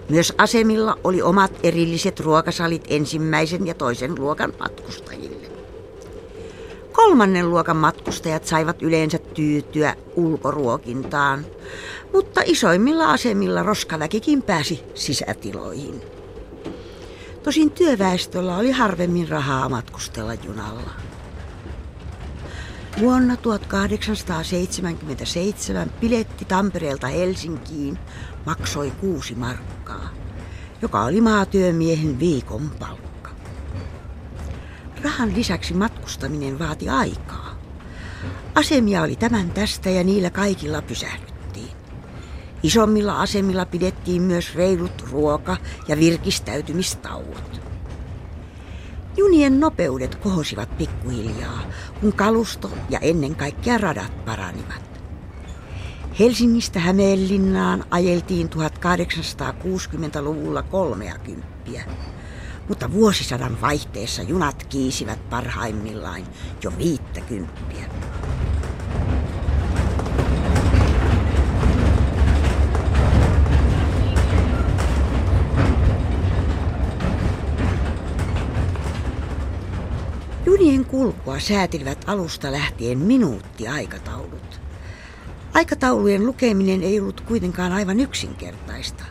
Myös 0.09 0.33
asemilla 0.39 0.99
oli 1.05 1.23
omat 1.23 1.53
erilliset 1.63 2.21
ruokasalit 2.21 2.85
ensimmäisen 2.89 3.67
ja 3.67 3.75
toisen 3.75 4.15
luokan 4.19 4.53
matkustajille. 4.61 5.47
Kolmannen 6.93 7.51
luokan 7.51 7.77
matkustajat 7.77 8.45
saivat 8.45 8.83
yleensä 8.83 9.19
tyytyä 9.19 9.97
ulkoruokintaan, 10.17 11.47
mutta 12.13 12.41
isoimmilla 12.45 13.11
asemilla 13.11 13.63
roskaväkikin 13.63 14.43
pääsi 14.43 14.85
sisätiloihin. 14.95 16.03
Tosin 17.43 17.71
työväestöllä 17.71 18.57
oli 18.57 18.71
harvemmin 18.71 19.29
rahaa 19.29 19.69
matkustella 19.69 20.35
junalla. 20.35 20.91
Vuonna 23.01 23.37
1877 23.37 25.91
piletti 26.01 26.45
Tampereelta 26.45 27.07
Helsinkiin 27.07 27.99
maksoi 28.47 28.91
kuusi 28.91 29.35
markkaa, 29.35 30.09
joka 30.83 31.05
oli 31.05 31.21
maatyömiehen 31.21 32.19
viikon 32.19 32.71
palkka. 32.79 33.31
Rahan 35.05 35.35
lisäksi 35.35 35.75
matkustaminen 35.75 36.59
vaati 36.59 36.89
aikaa. 36.89 37.59
Asemia 38.55 39.03
oli 39.03 39.17
tämän 39.17 39.51
tästä 39.51 39.91
ja 39.91 40.05
niillä 40.05 40.31
kaikilla 40.31 40.83
pysähdyttiin. 40.83 41.71
Isommilla 42.63 43.21
asemilla 43.21 43.67
pidettiin 43.67 44.23
myös 44.23 44.55
reilut 44.55 45.05
ruoka- 45.11 45.57
ja 45.89 45.99
virkistäytymistauot. 45.99 47.52
Junien 49.17 49.61
nopeudet 49.61 50.15
kohosivat 50.15 50.79
pikkuhiljaa, 50.79 51.63
kun 52.01 52.13
kalusto 52.13 52.71
ja 52.91 52.99
ennen 52.99 53.37
kaikkea 53.37 53.79
radat 53.79 54.25
paranivat. 54.25 54.83
Helsingistä 56.19 56.81
Hämeenlinnaan 56.81 57.85
ajeltiin 57.91 58.51
1860-luvulla 58.51 60.63
30, 60.63 61.47
mutta 62.69 62.93
vuosisadan 62.93 63.61
vaihteessa 63.61 64.23
junat 64.23 64.65
kiisivät 64.65 65.31
parhaimmillaan 65.31 66.23
jo 66.63 66.73
50. 66.79 67.53
viikkoa 80.93 81.41
säätilivät 81.41 82.05
alusta 82.07 82.53
lähtien 82.53 82.99
minuuttiaikataulut. 82.99 84.61
Aikataulujen 85.55 86.27
lukeminen 86.27 86.83
ei 86.83 87.01
ollut 87.01 87.21
kuitenkaan 87.21 87.73
aivan 87.73 88.01
yksinkertaista, 88.01 89.05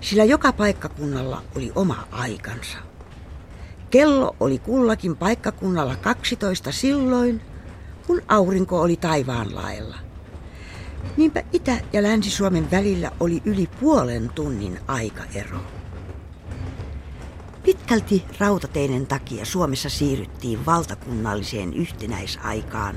sillä 0.00 0.24
joka 0.24 0.52
paikkakunnalla 0.52 1.42
oli 1.56 1.72
oma 1.74 2.08
aikansa. 2.10 2.78
Kello 3.90 4.36
oli 4.40 4.58
kullakin 4.58 5.16
paikkakunnalla 5.16 5.96
12 5.96 6.72
silloin, 6.72 7.40
kun 8.06 8.22
aurinko 8.28 8.80
oli 8.80 8.96
taivaan 8.96 9.54
laella. 9.54 9.96
Niinpä 11.16 11.42
Itä- 11.52 11.80
ja 11.92 12.02
Länsi-Suomen 12.02 12.70
välillä 12.70 13.10
oli 13.20 13.42
yli 13.44 13.68
puolen 13.80 14.28
tunnin 14.34 14.80
aikaero. 14.86 15.77
Pitkälti 17.68 18.24
rautateiden 18.38 19.06
takia 19.06 19.44
Suomessa 19.44 19.88
siirryttiin 19.88 20.66
valtakunnalliseen 20.66 21.74
yhtenäisaikaan 21.74 22.96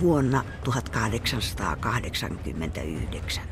vuonna 0.00 0.44
1889. 0.64 3.42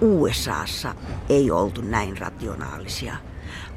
USAssa 0.00 0.94
ei 1.28 1.50
oltu 1.50 1.80
näin 1.80 2.18
rationaalisia, 2.18 3.16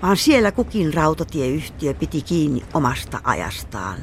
vaan 0.01 0.17
siellä 0.17 0.51
kukin 0.51 0.93
rautatieyhtiö 0.93 1.93
piti 1.93 2.21
kiinni 2.21 2.63
omasta 2.73 3.21
ajastaan, 3.23 3.99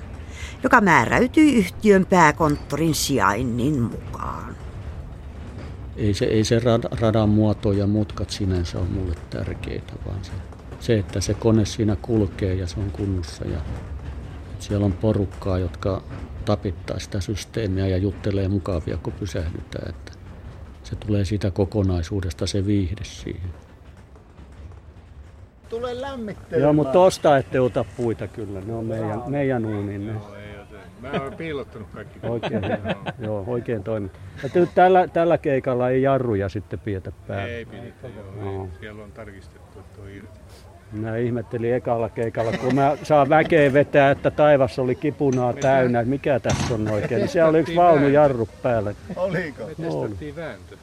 joka 0.63 0.81
määräytyi 0.81 1.55
yhtiön 1.55 2.07
pääkonttorin 2.07 2.95
sijainnin 2.95 3.81
mukaan. 3.81 4.57
Ei 5.97 6.15
se, 6.15 6.25
ei 6.25 6.45
se 6.45 6.61
radan 7.01 7.29
muoto 7.29 7.73
ja 7.73 7.87
mutkat 7.87 8.31
sinänsä 8.31 8.79
ole 8.79 8.89
mulle 8.89 9.15
tärkeitä, 9.31 9.93
vaan 10.07 10.25
se 10.25 10.33
se, 10.83 10.99
että 10.99 11.21
se 11.21 11.35
kone 11.35 11.65
siinä 11.65 11.97
kulkee 12.03 12.55
ja 12.55 12.67
se 12.67 12.81
on 12.81 12.91
kunnossa 12.91 13.45
ja 13.45 13.59
siellä 14.59 14.87
on 14.87 14.93
porukkaa, 14.93 15.59
jotka 15.59 16.03
tapittaa 16.45 16.99
sitä 16.99 17.21
systeemiä 17.21 17.87
ja 17.87 17.97
juttelee 17.97 18.49
mukavia, 18.49 18.97
kun 18.97 19.13
pysähdytään. 19.13 19.89
Että 19.89 20.13
se 20.83 20.97
tulee 20.97 21.25
siitä 21.25 21.51
kokonaisuudesta 21.51 22.47
se 22.47 22.67
viihde 22.67 23.05
siihen. 23.05 23.51
Tule 25.69 26.01
lämmittelemään. 26.01 26.63
Joo, 26.63 26.73
mutta 26.73 26.93
tosta 26.93 27.37
ette 27.37 27.61
ota 27.61 27.85
puita 27.97 28.27
kyllä. 28.27 28.61
Ne 28.61 28.75
on 28.75 28.85
meidän, 28.85 29.23
meidän 29.27 29.67
uunin. 29.67 30.07
Ne. 30.07 30.15
Mä 31.01 31.11
oon 31.23 31.35
piilottanut 31.35 31.89
kaikki. 31.95 32.19
Oikein, 32.23 32.63
joo, 33.19 33.45
oikein 33.47 33.83
toimi. 33.83 34.11
Ja 34.43 34.49
nyt 34.55 34.71
tällä, 34.75 35.09
tällä 35.09 35.39
keikalla 35.39 35.91
ei 35.91 36.03
jarruja 36.03 36.49
sitten 36.49 36.79
pietä 36.79 37.13
päällä. 37.27 37.47
Ei 37.47 37.65
piditä, 37.65 38.09
joo. 38.09 38.45
Joo. 38.45 38.65
Ei. 38.65 38.79
Siellä 38.81 39.05
on 39.05 39.13
tarkistettu, 39.13 39.79
että 39.79 40.03
on 40.03 40.09
irti. 40.09 40.42
Minä 40.93 41.17
ihmettelin 41.17 41.75
ekalla 41.75 42.09
keikalla, 42.09 42.53
kun 42.53 42.75
mä 42.75 42.97
saan 43.03 43.29
väkeä 43.29 43.73
vetää, 43.73 44.11
että 44.11 44.31
taivas 44.31 44.79
oli 44.79 44.95
kipunaa 44.95 45.53
täynnä, 45.53 46.01
että 46.01 46.11
mikä 46.11 46.41
tässä 46.41 46.75
on 46.75 46.89
oikein. 46.91 47.19
Niin 47.19 47.29
siellä 47.29 47.49
oli 47.51 47.59
yksi 47.59 47.77
vaunujarru 47.77 48.49
päällä. 48.63 48.95
Oliko? 49.17 49.67
Me 49.67 49.75
testattiin 49.85 50.37
vääntö. 50.37 50.77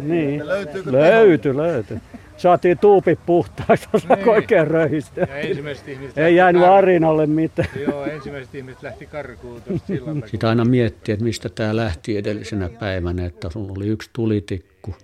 Niin, 0.00 0.46
Löytyykö 0.48 0.92
löytyi, 0.92 1.56
löytyi. 1.56 1.98
Saatiin 2.36 2.78
tuupit 2.78 3.18
puhtaaksi, 3.26 3.88
osaako 3.92 4.14
Niin. 4.16 4.28
oikein 4.28 4.66
röhistä. 4.66 5.20
Ja 5.20 5.36
ensimmäiset 5.36 5.88
ihmiset 5.88 6.18
Ei 6.18 6.22
lähti 6.24 6.36
jäänyt 6.36 6.62
kar- 6.62 6.66
Arinalle 6.66 7.26
mitään. 7.26 7.68
Joo, 7.88 8.04
ensimmäiset 8.04 8.54
ihmiset 8.54 8.82
lähti 8.82 9.06
karkuun 9.06 9.62
tuosta. 9.62 9.86
Sitten 10.30 10.48
aina 10.48 10.64
miettii, 10.64 11.12
että 11.12 11.24
mistä 11.24 11.48
tämä 11.48 11.76
lähti 11.76 12.16
edellisenä 12.16 12.68
päivänä, 12.80 13.26
että 13.26 13.50
sulla 13.50 13.72
oli 13.76 13.86
yksi 13.86 14.10
tulitikku 14.12 14.94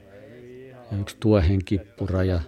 ja 0.93 0.99
yksi 1.01 1.17
tuohenkippura 1.21 2.23
ja 2.25 2.41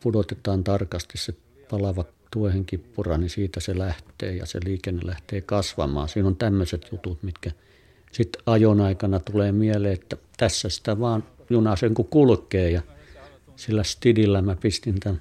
pudotetaan 0.00 0.64
tarkasti 0.64 1.18
se 1.18 1.34
palava 1.70 2.04
tuohenkippura, 2.30 3.18
niin 3.18 3.30
siitä 3.30 3.60
se 3.60 3.78
lähtee 3.78 4.36
ja 4.36 4.46
se 4.46 4.60
liikenne 4.64 5.06
lähtee 5.06 5.40
kasvamaan. 5.40 6.08
Siinä 6.08 6.28
on 6.28 6.36
tämmöiset 6.36 6.88
jutut, 6.92 7.22
mitkä 7.22 7.50
sitten 8.12 8.42
ajon 8.46 8.80
aikana 8.80 9.20
tulee 9.20 9.52
mieleen, 9.52 9.94
että 9.94 10.16
tässä 10.36 10.68
sitä 10.68 11.00
vaan 11.00 11.24
juna 11.50 11.76
sen 11.76 11.94
kun 11.94 12.04
kulkee 12.04 12.70
ja 12.70 12.82
sillä 13.56 13.82
stidillä 13.82 14.42
mä 14.42 14.56
pistin 14.56 15.00
tämän 15.00 15.18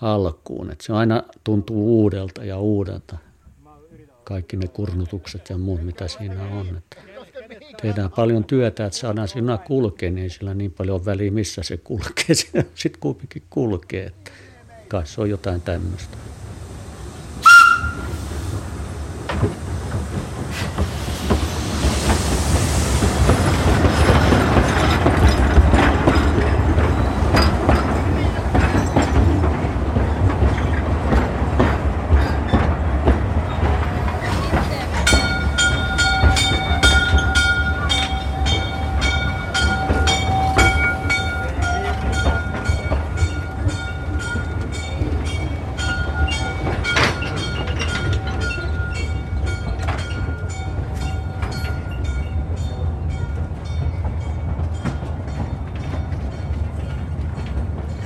alkuun. 0.00 0.70
Että 0.70 0.84
se 0.84 0.92
aina 0.92 1.22
tuntuu 1.44 2.02
uudelta 2.02 2.44
ja 2.44 2.58
uudelta 2.58 3.18
kaikki 4.24 4.56
ne 4.56 4.68
kurnutukset 4.68 5.50
ja 5.50 5.58
muut, 5.58 5.84
mitä 5.84 6.08
siinä 6.08 6.48
on. 6.48 6.76
Että 6.76 7.11
tehdään 7.82 8.10
paljon 8.10 8.44
työtä, 8.44 8.86
että 8.86 8.98
saadaan 8.98 9.28
se 9.28 9.38
juna 9.38 9.58
kulkea, 9.58 10.10
niin 10.10 10.22
ei 10.22 10.30
sillä 10.30 10.54
niin 10.54 10.72
paljon 10.72 11.04
väliä, 11.04 11.30
missä 11.30 11.62
se 11.62 11.76
kulkee. 11.76 12.34
Sitten 12.74 13.00
kuitenkin 13.00 13.42
kulkee. 13.50 14.06
Että 14.06 14.30
kai 14.88 15.06
se 15.06 15.20
on 15.20 15.30
jotain 15.30 15.60
tämmöistä. 15.60 16.16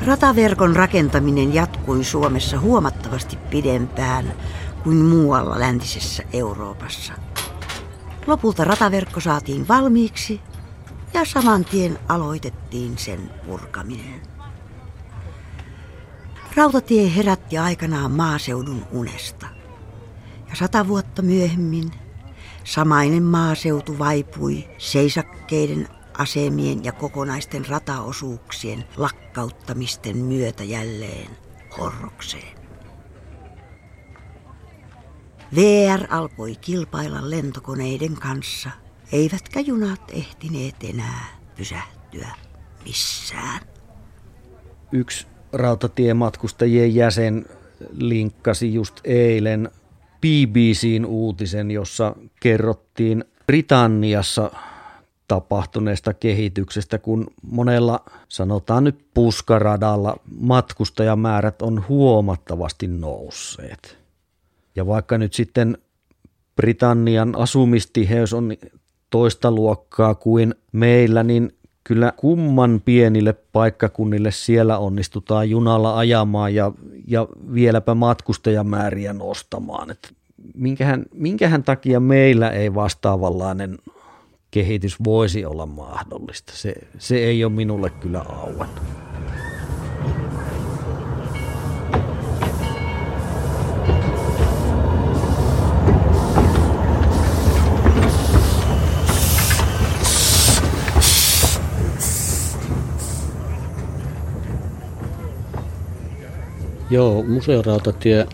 Rataverkon 0.06 0.76
rakentaminen 0.76 1.54
jatkui 1.54 2.04
Suomessa 2.04 2.60
huomattavasti 2.60 3.36
pidempään 3.36 4.34
kuin 4.84 4.96
muualla 4.96 5.60
läntisessä 5.60 6.22
Euroopassa. 6.32 7.12
Lopulta 8.26 8.64
rataverkko 8.64 9.20
saatiin 9.20 9.68
valmiiksi 9.68 10.40
ja 11.14 11.24
saman 11.24 11.64
tien 11.64 11.98
aloitettiin 12.08 12.98
sen 12.98 13.30
purkaminen. 13.46 14.20
Rautatie 16.56 17.16
herätti 17.16 17.58
aikanaan 17.58 18.12
maaseudun 18.12 18.86
unesta. 18.92 19.46
Ja 20.50 20.56
sata 20.56 20.88
vuotta 20.88 21.22
myöhemmin 21.22 21.90
samainen 22.64 23.22
maaseutu 23.22 23.98
vaipui 23.98 24.68
seisakkeiden 24.78 25.88
asemien 26.18 26.84
ja 26.84 26.92
kokonaisten 26.92 27.66
rataosuuksien 27.68 28.84
lakkauttamisten 28.96 30.16
myötä 30.16 30.64
jälleen 30.64 31.30
horrokseen. 31.78 32.56
VR 35.54 36.06
alkoi 36.10 36.56
kilpailla 36.60 37.30
lentokoneiden 37.30 38.14
kanssa, 38.14 38.70
eivätkä 39.12 39.60
junat 39.60 40.00
ehtineet 40.12 40.76
enää 40.84 41.26
pysähtyä 41.56 42.28
missään. 42.84 43.60
Yksi 44.92 45.26
rautatiematkustajien 45.52 46.94
jäsen 46.94 47.46
linkkasi 47.90 48.74
just 48.74 49.00
eilen 49.04 49.70
BBCn 50.20 51.04
uutisen, 51.06 51.70
jossa 51.70 52.16
kerrottiin 52.40 53.24
Britanniassa 53.46 54.50
tapahtuneesta 55.28 56.14
kehityksestä, 56.14 56.98
kun 56.98 57.26
monella, 57.42 58.00
sanotaan 58.28 58.84
nyt 58.84 58.98
puskaradalla, 59.14 60.16
matkustajamäärät 60.40 61.62
on 61.62 61.84
huomattavasti 61.88 62.86
nousseet. 62.86 63.98
Ja 64.76 64.86
vaikka 64.86 65.18
nyt 65.18 65.34
sitten 65.34 65.78
Britannian 66.56 67.34
asumistiheys 67.36 68.32
on 68.32 68.52
toista 69.10 69.50
luokkaa 69.50 70.14
kuin 70.14 70.54
meillä, 70.72 71.22
niin 71.22 71.52
kyllä 71.84 72.12
kumman 72.16 72.82
pienille 72.84 73.32
paikkakunnille 73.32 74.30
siellä 74.30 74.78
onnistutaan 74.78 75.50
junalla 75.50 75.98
ajamaan 75.98 76.54
ja, 76.54 76.72
ja 77.06 77.28
vieläpä 77.54 77.94
matkustajamääriä 77.94 79.12
nostamaan. 79.12 79.90
Et 79.90 80.14
minkähän, 80.54 81.04
minkähän 81.14 81.62
takia 81.62 82.00
meillä 82.00 82.50
ei 82.50 82.74
vastaavanlainen 82.74 83.78
kehitys 84.50 84.96
voisi 85.04 85.44
olla 85.44 85.66
mahdollista. 85.66 86.52
Se, 86.56 86.74
se 86.98 87.16
ei 87.16 87.44
ole 87.44 87.52
minulle 87.52 87.90
kyllä 87.90 88.20
auennut. 88.20 88.82
Joo, 106.90 107.22
museorautatie 107.22 108.26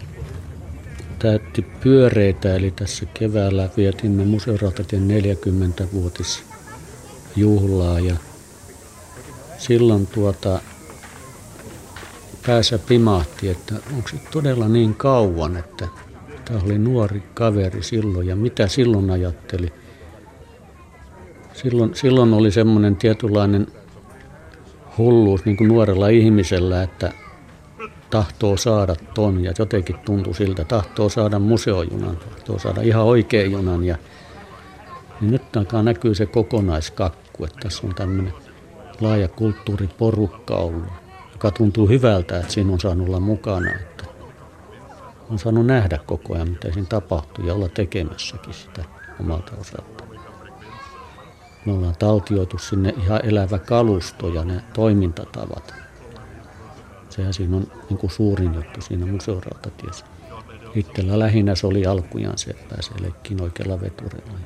täytti 1.23 1.63
pyöreitä, 1.63 2.57
eli 2.57 2.71
tässä 2.71 3.07
keväällä 3.15 3.69
vietimme 3.77 4.25
museorautatien 4.25 5.09
40-vuotis 5.09 6.43
juhlaa 7.37 8.01
ja 8.01 8.17
silloin 9.59 10.07
tuota 10.07 10.61
päässä 12.47 12.79
pimahti, 12.79 13.49
että 13.49 13.75
onko 13.97 14.09
se 14.09 14.17
todella 14.31 14.69
niin 14.69 14.95
kauan, 14.95 15.57
että 15.57 15.89
tämä 16.45 16.61
oli 16.65 16.79
nuori 16.79 17.23
kaveri 17.35 17.83
silloin 17.83 18.27
ja 18.27 18.37
mitä 18.37 18.69
silloin 18.69 19.11
ajatteli. 19.11 19.73
Silloin, 21.55 21.95
silloin 21.95 22.35
oli 22.35 22.51
semmoinen 22.51 22.97
tietynlainen 22.97 23.67
hulluus 24.99 25.45
niin 25.45 25.57
kuin 25.57 25.69
nuorella 25.69 26.09
ihmisellä, 26.09 26.83
että 26.83 27.13
tahtoo 28.13 28.57
saada 28.57 28.97
ton 29.15 29.45
ja 29.45 29.53
jotenkin 29.59 29.99
tuntui 29.99 30.35
siltä, 30.35 30.65
tahtoo 30.65 31.09
saada 31.09 31.39
museojunan, 31.39 32.17
tahtoo 32.17 32.59
saada 32.59 32.81
ihan 32.83 33.05
oikean 33.05 33.51
junan 33.51 33.85
ja 33.85 33.97
niin 35.21 35.31
nyt 35.31 35.57
alkaa 35.57 35.83
näkyy 35.83 36.15
se 36.15 36.27
kokonaiskakku, 36.27 37.45
että 37.45 37.59
tässä 37.63 37.87
on 37.87 37.95
tämmöinen 37.95 38.33
laaja 39.01 39.29
kulttuuriporukka 39.29 40.57
ollut, 40.57 40.93
joka 41.33 41.51
tuntuu 41.51 41.89
hyvältä, 41.89 42.39
että 42.39 42.53
siinä 42.53 42.73
on 42.73 42.81
saanut 42.81 43.09
olla 43.09 43.21
mukana. 43.21 43.71
Että 43.71 44.05
on 45.31 45.39
saanut 45.39 45.67
nähdä 45.67 45.99
koko 46.07 46.35
ajan, 46.35 46.49
mitä 46.49 46.73
siinä 46.73 46.89
tapahtuu 46.89 47.47
ja 47.47 47.55
olla 47.55 47.69
tekemässäkin 47.69 48.55
sitä 48.55 48.85
omalta 49.21 49.53
osalta. 49.61 50.05
Me 51.67 51.73
ollaan 51.73 51.97
taltioitu 51.99 52.59
sinne 52.59 52.95
ihan 53.05 53.21
elävä 53.25 53.59
kalusto 53.59 54.29
ja 54.29 54.45
ne 54.45 54.63
toimintatavat. 54.75 55.82
Sehän 57.13 57.35
siinä 57.35 57.57
on 57.57 57.73
niin 57.91 57.99
kuin 57.99 58.11
suurin 58.11 58.55
juttu 58.55 58.81
siinä 58.81 59.07
museorautatiessä. 59.07 60.07
Itsellä 60.75 61.19
lähinnä 61.19 61.55
se 61.55 61.67
oli 61.67 61.87
alkujaan 61.87 62.39
se, 62.39 62.51
että 62.51 62.75
pääsee 62.75 63.03
leikkiin 63.03 63.43
oikealla 63.43 63.81
veturilla. 63.81 64.39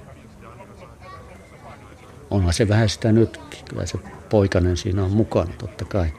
Onhan 2.30 2.52
se 2.52 2.68
vähän 2.68 2.88
sitä 2.88 3.12
nytkin. 3.12 3.64
Kyllä 3.70 3.86
se 3.86 3.98
poikainen 4.30 4.76
siinä 4.76 5.04
on 5.04 5.10
mukana 5.10 5.52
totta 5.58 5.84
kai. 5.84 6.12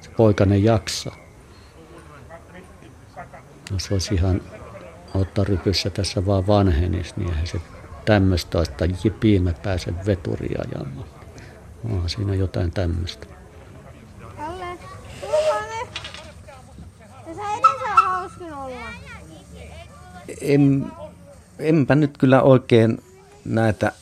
Se 0.00 0.10
poikainen 0.10 0.64
jaksaa. 0.64 1.16
Jos 3.70 3.92
olisi 3.92 4.14
ihan 4.14 4.40
ottarypyssä 5.14 5.90
tässä 5.90 6.26
vaan 6.26 6.46
vanhenis, 6.46 7.16
niin 7.16 7.30
eihän 7.30 7.46
se 7.46 7.60
tämmöistä 8.04 8.58
olisi, 8.58 8.72
että 8.72 8.84
jipii 9.04 9.40
mä 9.40 9.52
pääsen 9.62 10.06
veturia 10.06 10.62
ajamaan. 10.68 11.08
Onhan 11.84 12.08
siinä 12.08 12.34
jotain 12.34 12.70
tämmöistä. 12.70 13.26
Kalle, 14.36 14.78
tuohon 15.20 15.64
Ja 17.26 17.34
sä 17.34 17.54
edes 17.54 17.82
on 17.82 18.04
hauskin 18.04 18.54
olla. 18.54 18.90
En, 20.40 20.92
enpä 21.58 21.94
nyt 21.94 22.18
kyllä 22.18 22.42
oikein 22.42 22.98
näitä 23.44 23.92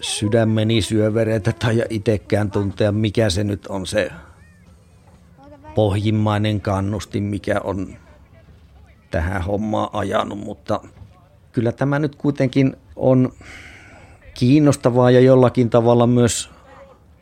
sydämeni 0.00 0.82
syövereitä 0.82 1.52
tai 1.52 1.84
itsekään 1.90 2.50
tuntea, 2.50 2.92
mikä 2.92 3.30
se 3.30 3.44
nyt 3.44 3.66
on 3.66 3.86
se 3.86 4.10
pohjimmainen 5.74 6.60
kannustin, 6.60 7.22
mikä 7.22 7.60
on 7.64 7.96
tähän 9.10 9.42
hommaan 9.42 9.88
ajanut, 9.92 10.38
mutta 10.38 10.80
kyllä 11.52 11.72
tämä 11.72 11.98
nyt 11.98 12.16
kuitenkin 12.16 12.76
on 12.96 13.32
kiinnostavaa 14.34 15.10
ja 15.10 15.20
jollakin 15.20 15.70
tavalla 15.70 16.06
myös 16.06 16.50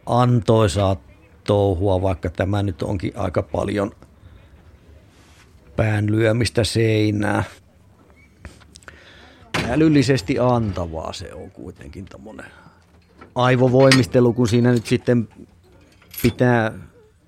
antoisaa 0.06 0.96
touhua, 1.44 2.02
vaikka 2.02 2.30
tämä 2.30 2.62
nyt 2.62 2.82
onkin 2.82 3.12
aika 3.16 3.42
paljon 3.42 3.92
pään 5.76 6.06
lyömistä 6.06 6.64
seinää. 6.64 7.44
Älyllisesti 9.68 10.38
antavaa 10.38 11.12
se 11.12 11.34
on 11.34 11.50
kuitenkin 11.50 12.04
tämmöinen 12.04 12.46
aivovoimistelu, 13.34 14.32
kun 14.32 14.48
siinä 14.48 14.72
nyt 14.72 14.86
sitten 14.86 15.28
pitää 16.22 16.72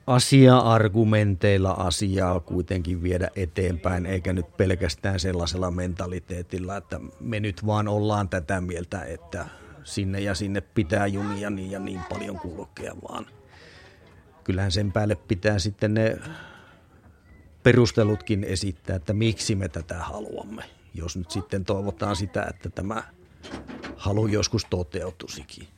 asia-argumenteilla 0.06 1.70
asiaa 1.70 2.40
kuitenkin 2.40 3.02
viedä 3.02 3.28
eteenpäin, 3.36 4.06
eikä 4.06 4.32
nyt 4.32 4.56
pelkästään 4.56 5.20
sellaisella 5.20 5.70
mentaliteetilla, 5.70 6.76
että 6.76 7.00
me 7.20 7.40
nyt 7.40 7.66
vaan 7.66 7.88
ollaan 7.88 8.28
tätä 8.28 8.60
mieltä, 8.60 9.02
että 9.02 9.46
sinne 9.84 10.20
ja 10.20 10.34
sinne 10.34 10.60
pitää 10.60 11.06
junia 11.06 11.50
niin 11.50 11.70
ja 11.70 11.78
niin 11.78 12.00
paljon 12.08 12.38
kulkea, 12.38 12.94
vaan 13.08 13.26
kyllähän 14.44 14.72
sen 14.72 14.92
päälle 14.92 15.14
pitää 15.14 15.58
sitten 15.58 15.94
ne 15.94 16.18
perustelutkin 17.64 18.44
esittää, 18.44 18.96
että 18.96 19.12
miksi 19.12 19.54
me 19.54 19.68
tätä 19.68 19.98
haluamme, 19.98 20.64
jos 20.94 21.16
nyt 21.16 21.30
sitten 21.30 21.64
toivotaan 21.64 22.16
sitä, 22.16 22.46
että 22.50 22.70
tämä 22.70 23.02
halu 23.96 24.26
joskus 24.26 24.66
toteutusikin 24.70 25.68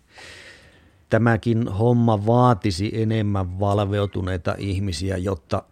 tämäkin 1.10 1.68
homma 1.68 2.26
vaatisi 2.26 2.90
enemmän 3.02 3.60
valveutuneita 3.60 4.54
ihmisiä, 4.58 5.16
jotta, 5.16 5.62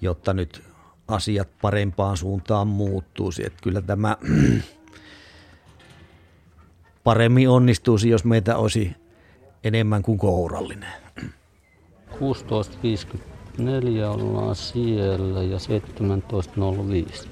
jotta 0.00 0.34
nyt 0.34 0.62
asiat 1.08 1.48
parempaan 1.62 2.16
suuntaan 2.16 2.68
muuttuisi. 2.68 3.46
Että 3.46 3.58
kyllä 3.62 3.82
tämä 3.82 4.16
paremmin 7.04 7.48
onnistuisi, 7.48 8.08
jos 8.08 8.24
meitä 8.24 8.56
olisi 8.56 8.92
enemmän 9.64 10.02
kuin 10.02 10.18
kourallinen. 10.18 10.92
16.54 13.58 14.04
ollaan 14.04 14.56
siellä 14.56 15.42
ja 15.42 15.58
17.05. 17.18 17.28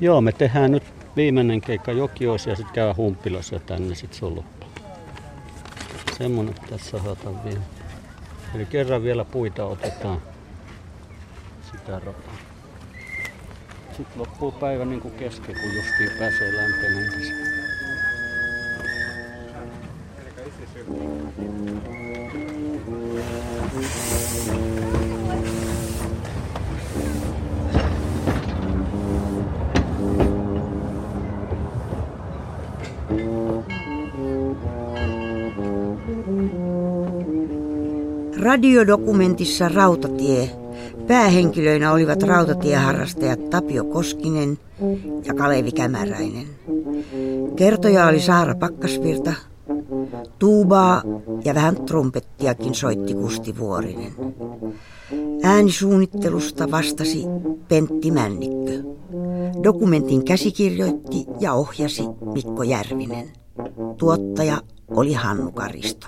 Joo, 0.00 0.20
me 0.20 0.32
tehdään 0.32 0.70
nyt 0.70 0.82
viimeinen 1.16 1.60
keikka 1.60 1.92
Jokioissa 1.92 2.50
ja 2.50 2.56
sitten 2.56 2.74
käy 2.74 2.92
Humpilassa 2.96 3.58
tänne 3.58 3.94
sitten 3.94 4.18
se 4.18 4.24
on 4.24 4.36
loppu. 4.36 4.66
Semmonen 6.18 6.54
tässä 6.70 6.96
osataan 6.96 7.44
vielä. 7.44 7.60
Eli 8.54 8.66
kerran 8.66 9.02
vielä 9.02 9.24
puita 9.24 9.64
otetaan 9.64 10.22
sitä 11.72 11.92
rataa. 11.92 12.36
Sitten 13.96 14.18
loppuu 14.18 14.52
päivä 14.52 14.84
niin 14.84 15.00
kuin 15.00 15.14
kesken, 15.14 15.56
kun 15.60 15.74
justiin 15.76 16.10
pääsee 16.18 16.52
lämpenemään. 16.56 17.54
Radiodokumentissa 38.44 39.68
Rautatie 39.68 40.50
päähenkilöinä 41.06 41.92
olivat 41.92 42.22
rautatieharrastajat 42.22 43.50
Tapio 43.50 43.84
Koskinen 43.84 44.58
ja 45.24 45.34
Kalevi 45.34 45.72
Kämäräinen. 45.72 46.46
Kertoja 47.56 48.06
oli 48.06 48.20
Saara 48.20 48.54
Pakkasvirta, 48.54 49.32
tuubaa 50.38 51.02
ja 51.44 51.54
vähän 51.54 51.76
trumpettiakin 51.76 52.74
soitti 52.74 53.14
Kusti 53.14 53.58
Vuorinen. 53.58 54.12
Äänisuunnittelusta 55.42 56.70
vastasi 56.70 57.24
Pentti 57.68 58.10
Männikkö. 58.10 58.82
Dokumentin 59.62 60.24
käsikirjoitti 60.24 61.26
ja 61.40 61.52
ohjasi 61.52 62.02
Mikko 62.32 62.62
Järvinen. 62.62 63.30
Tuottaja 63.96 64.60
oli 64.90 65.12
Hannu 65.12 65.52
Karisto. 65.52 66.06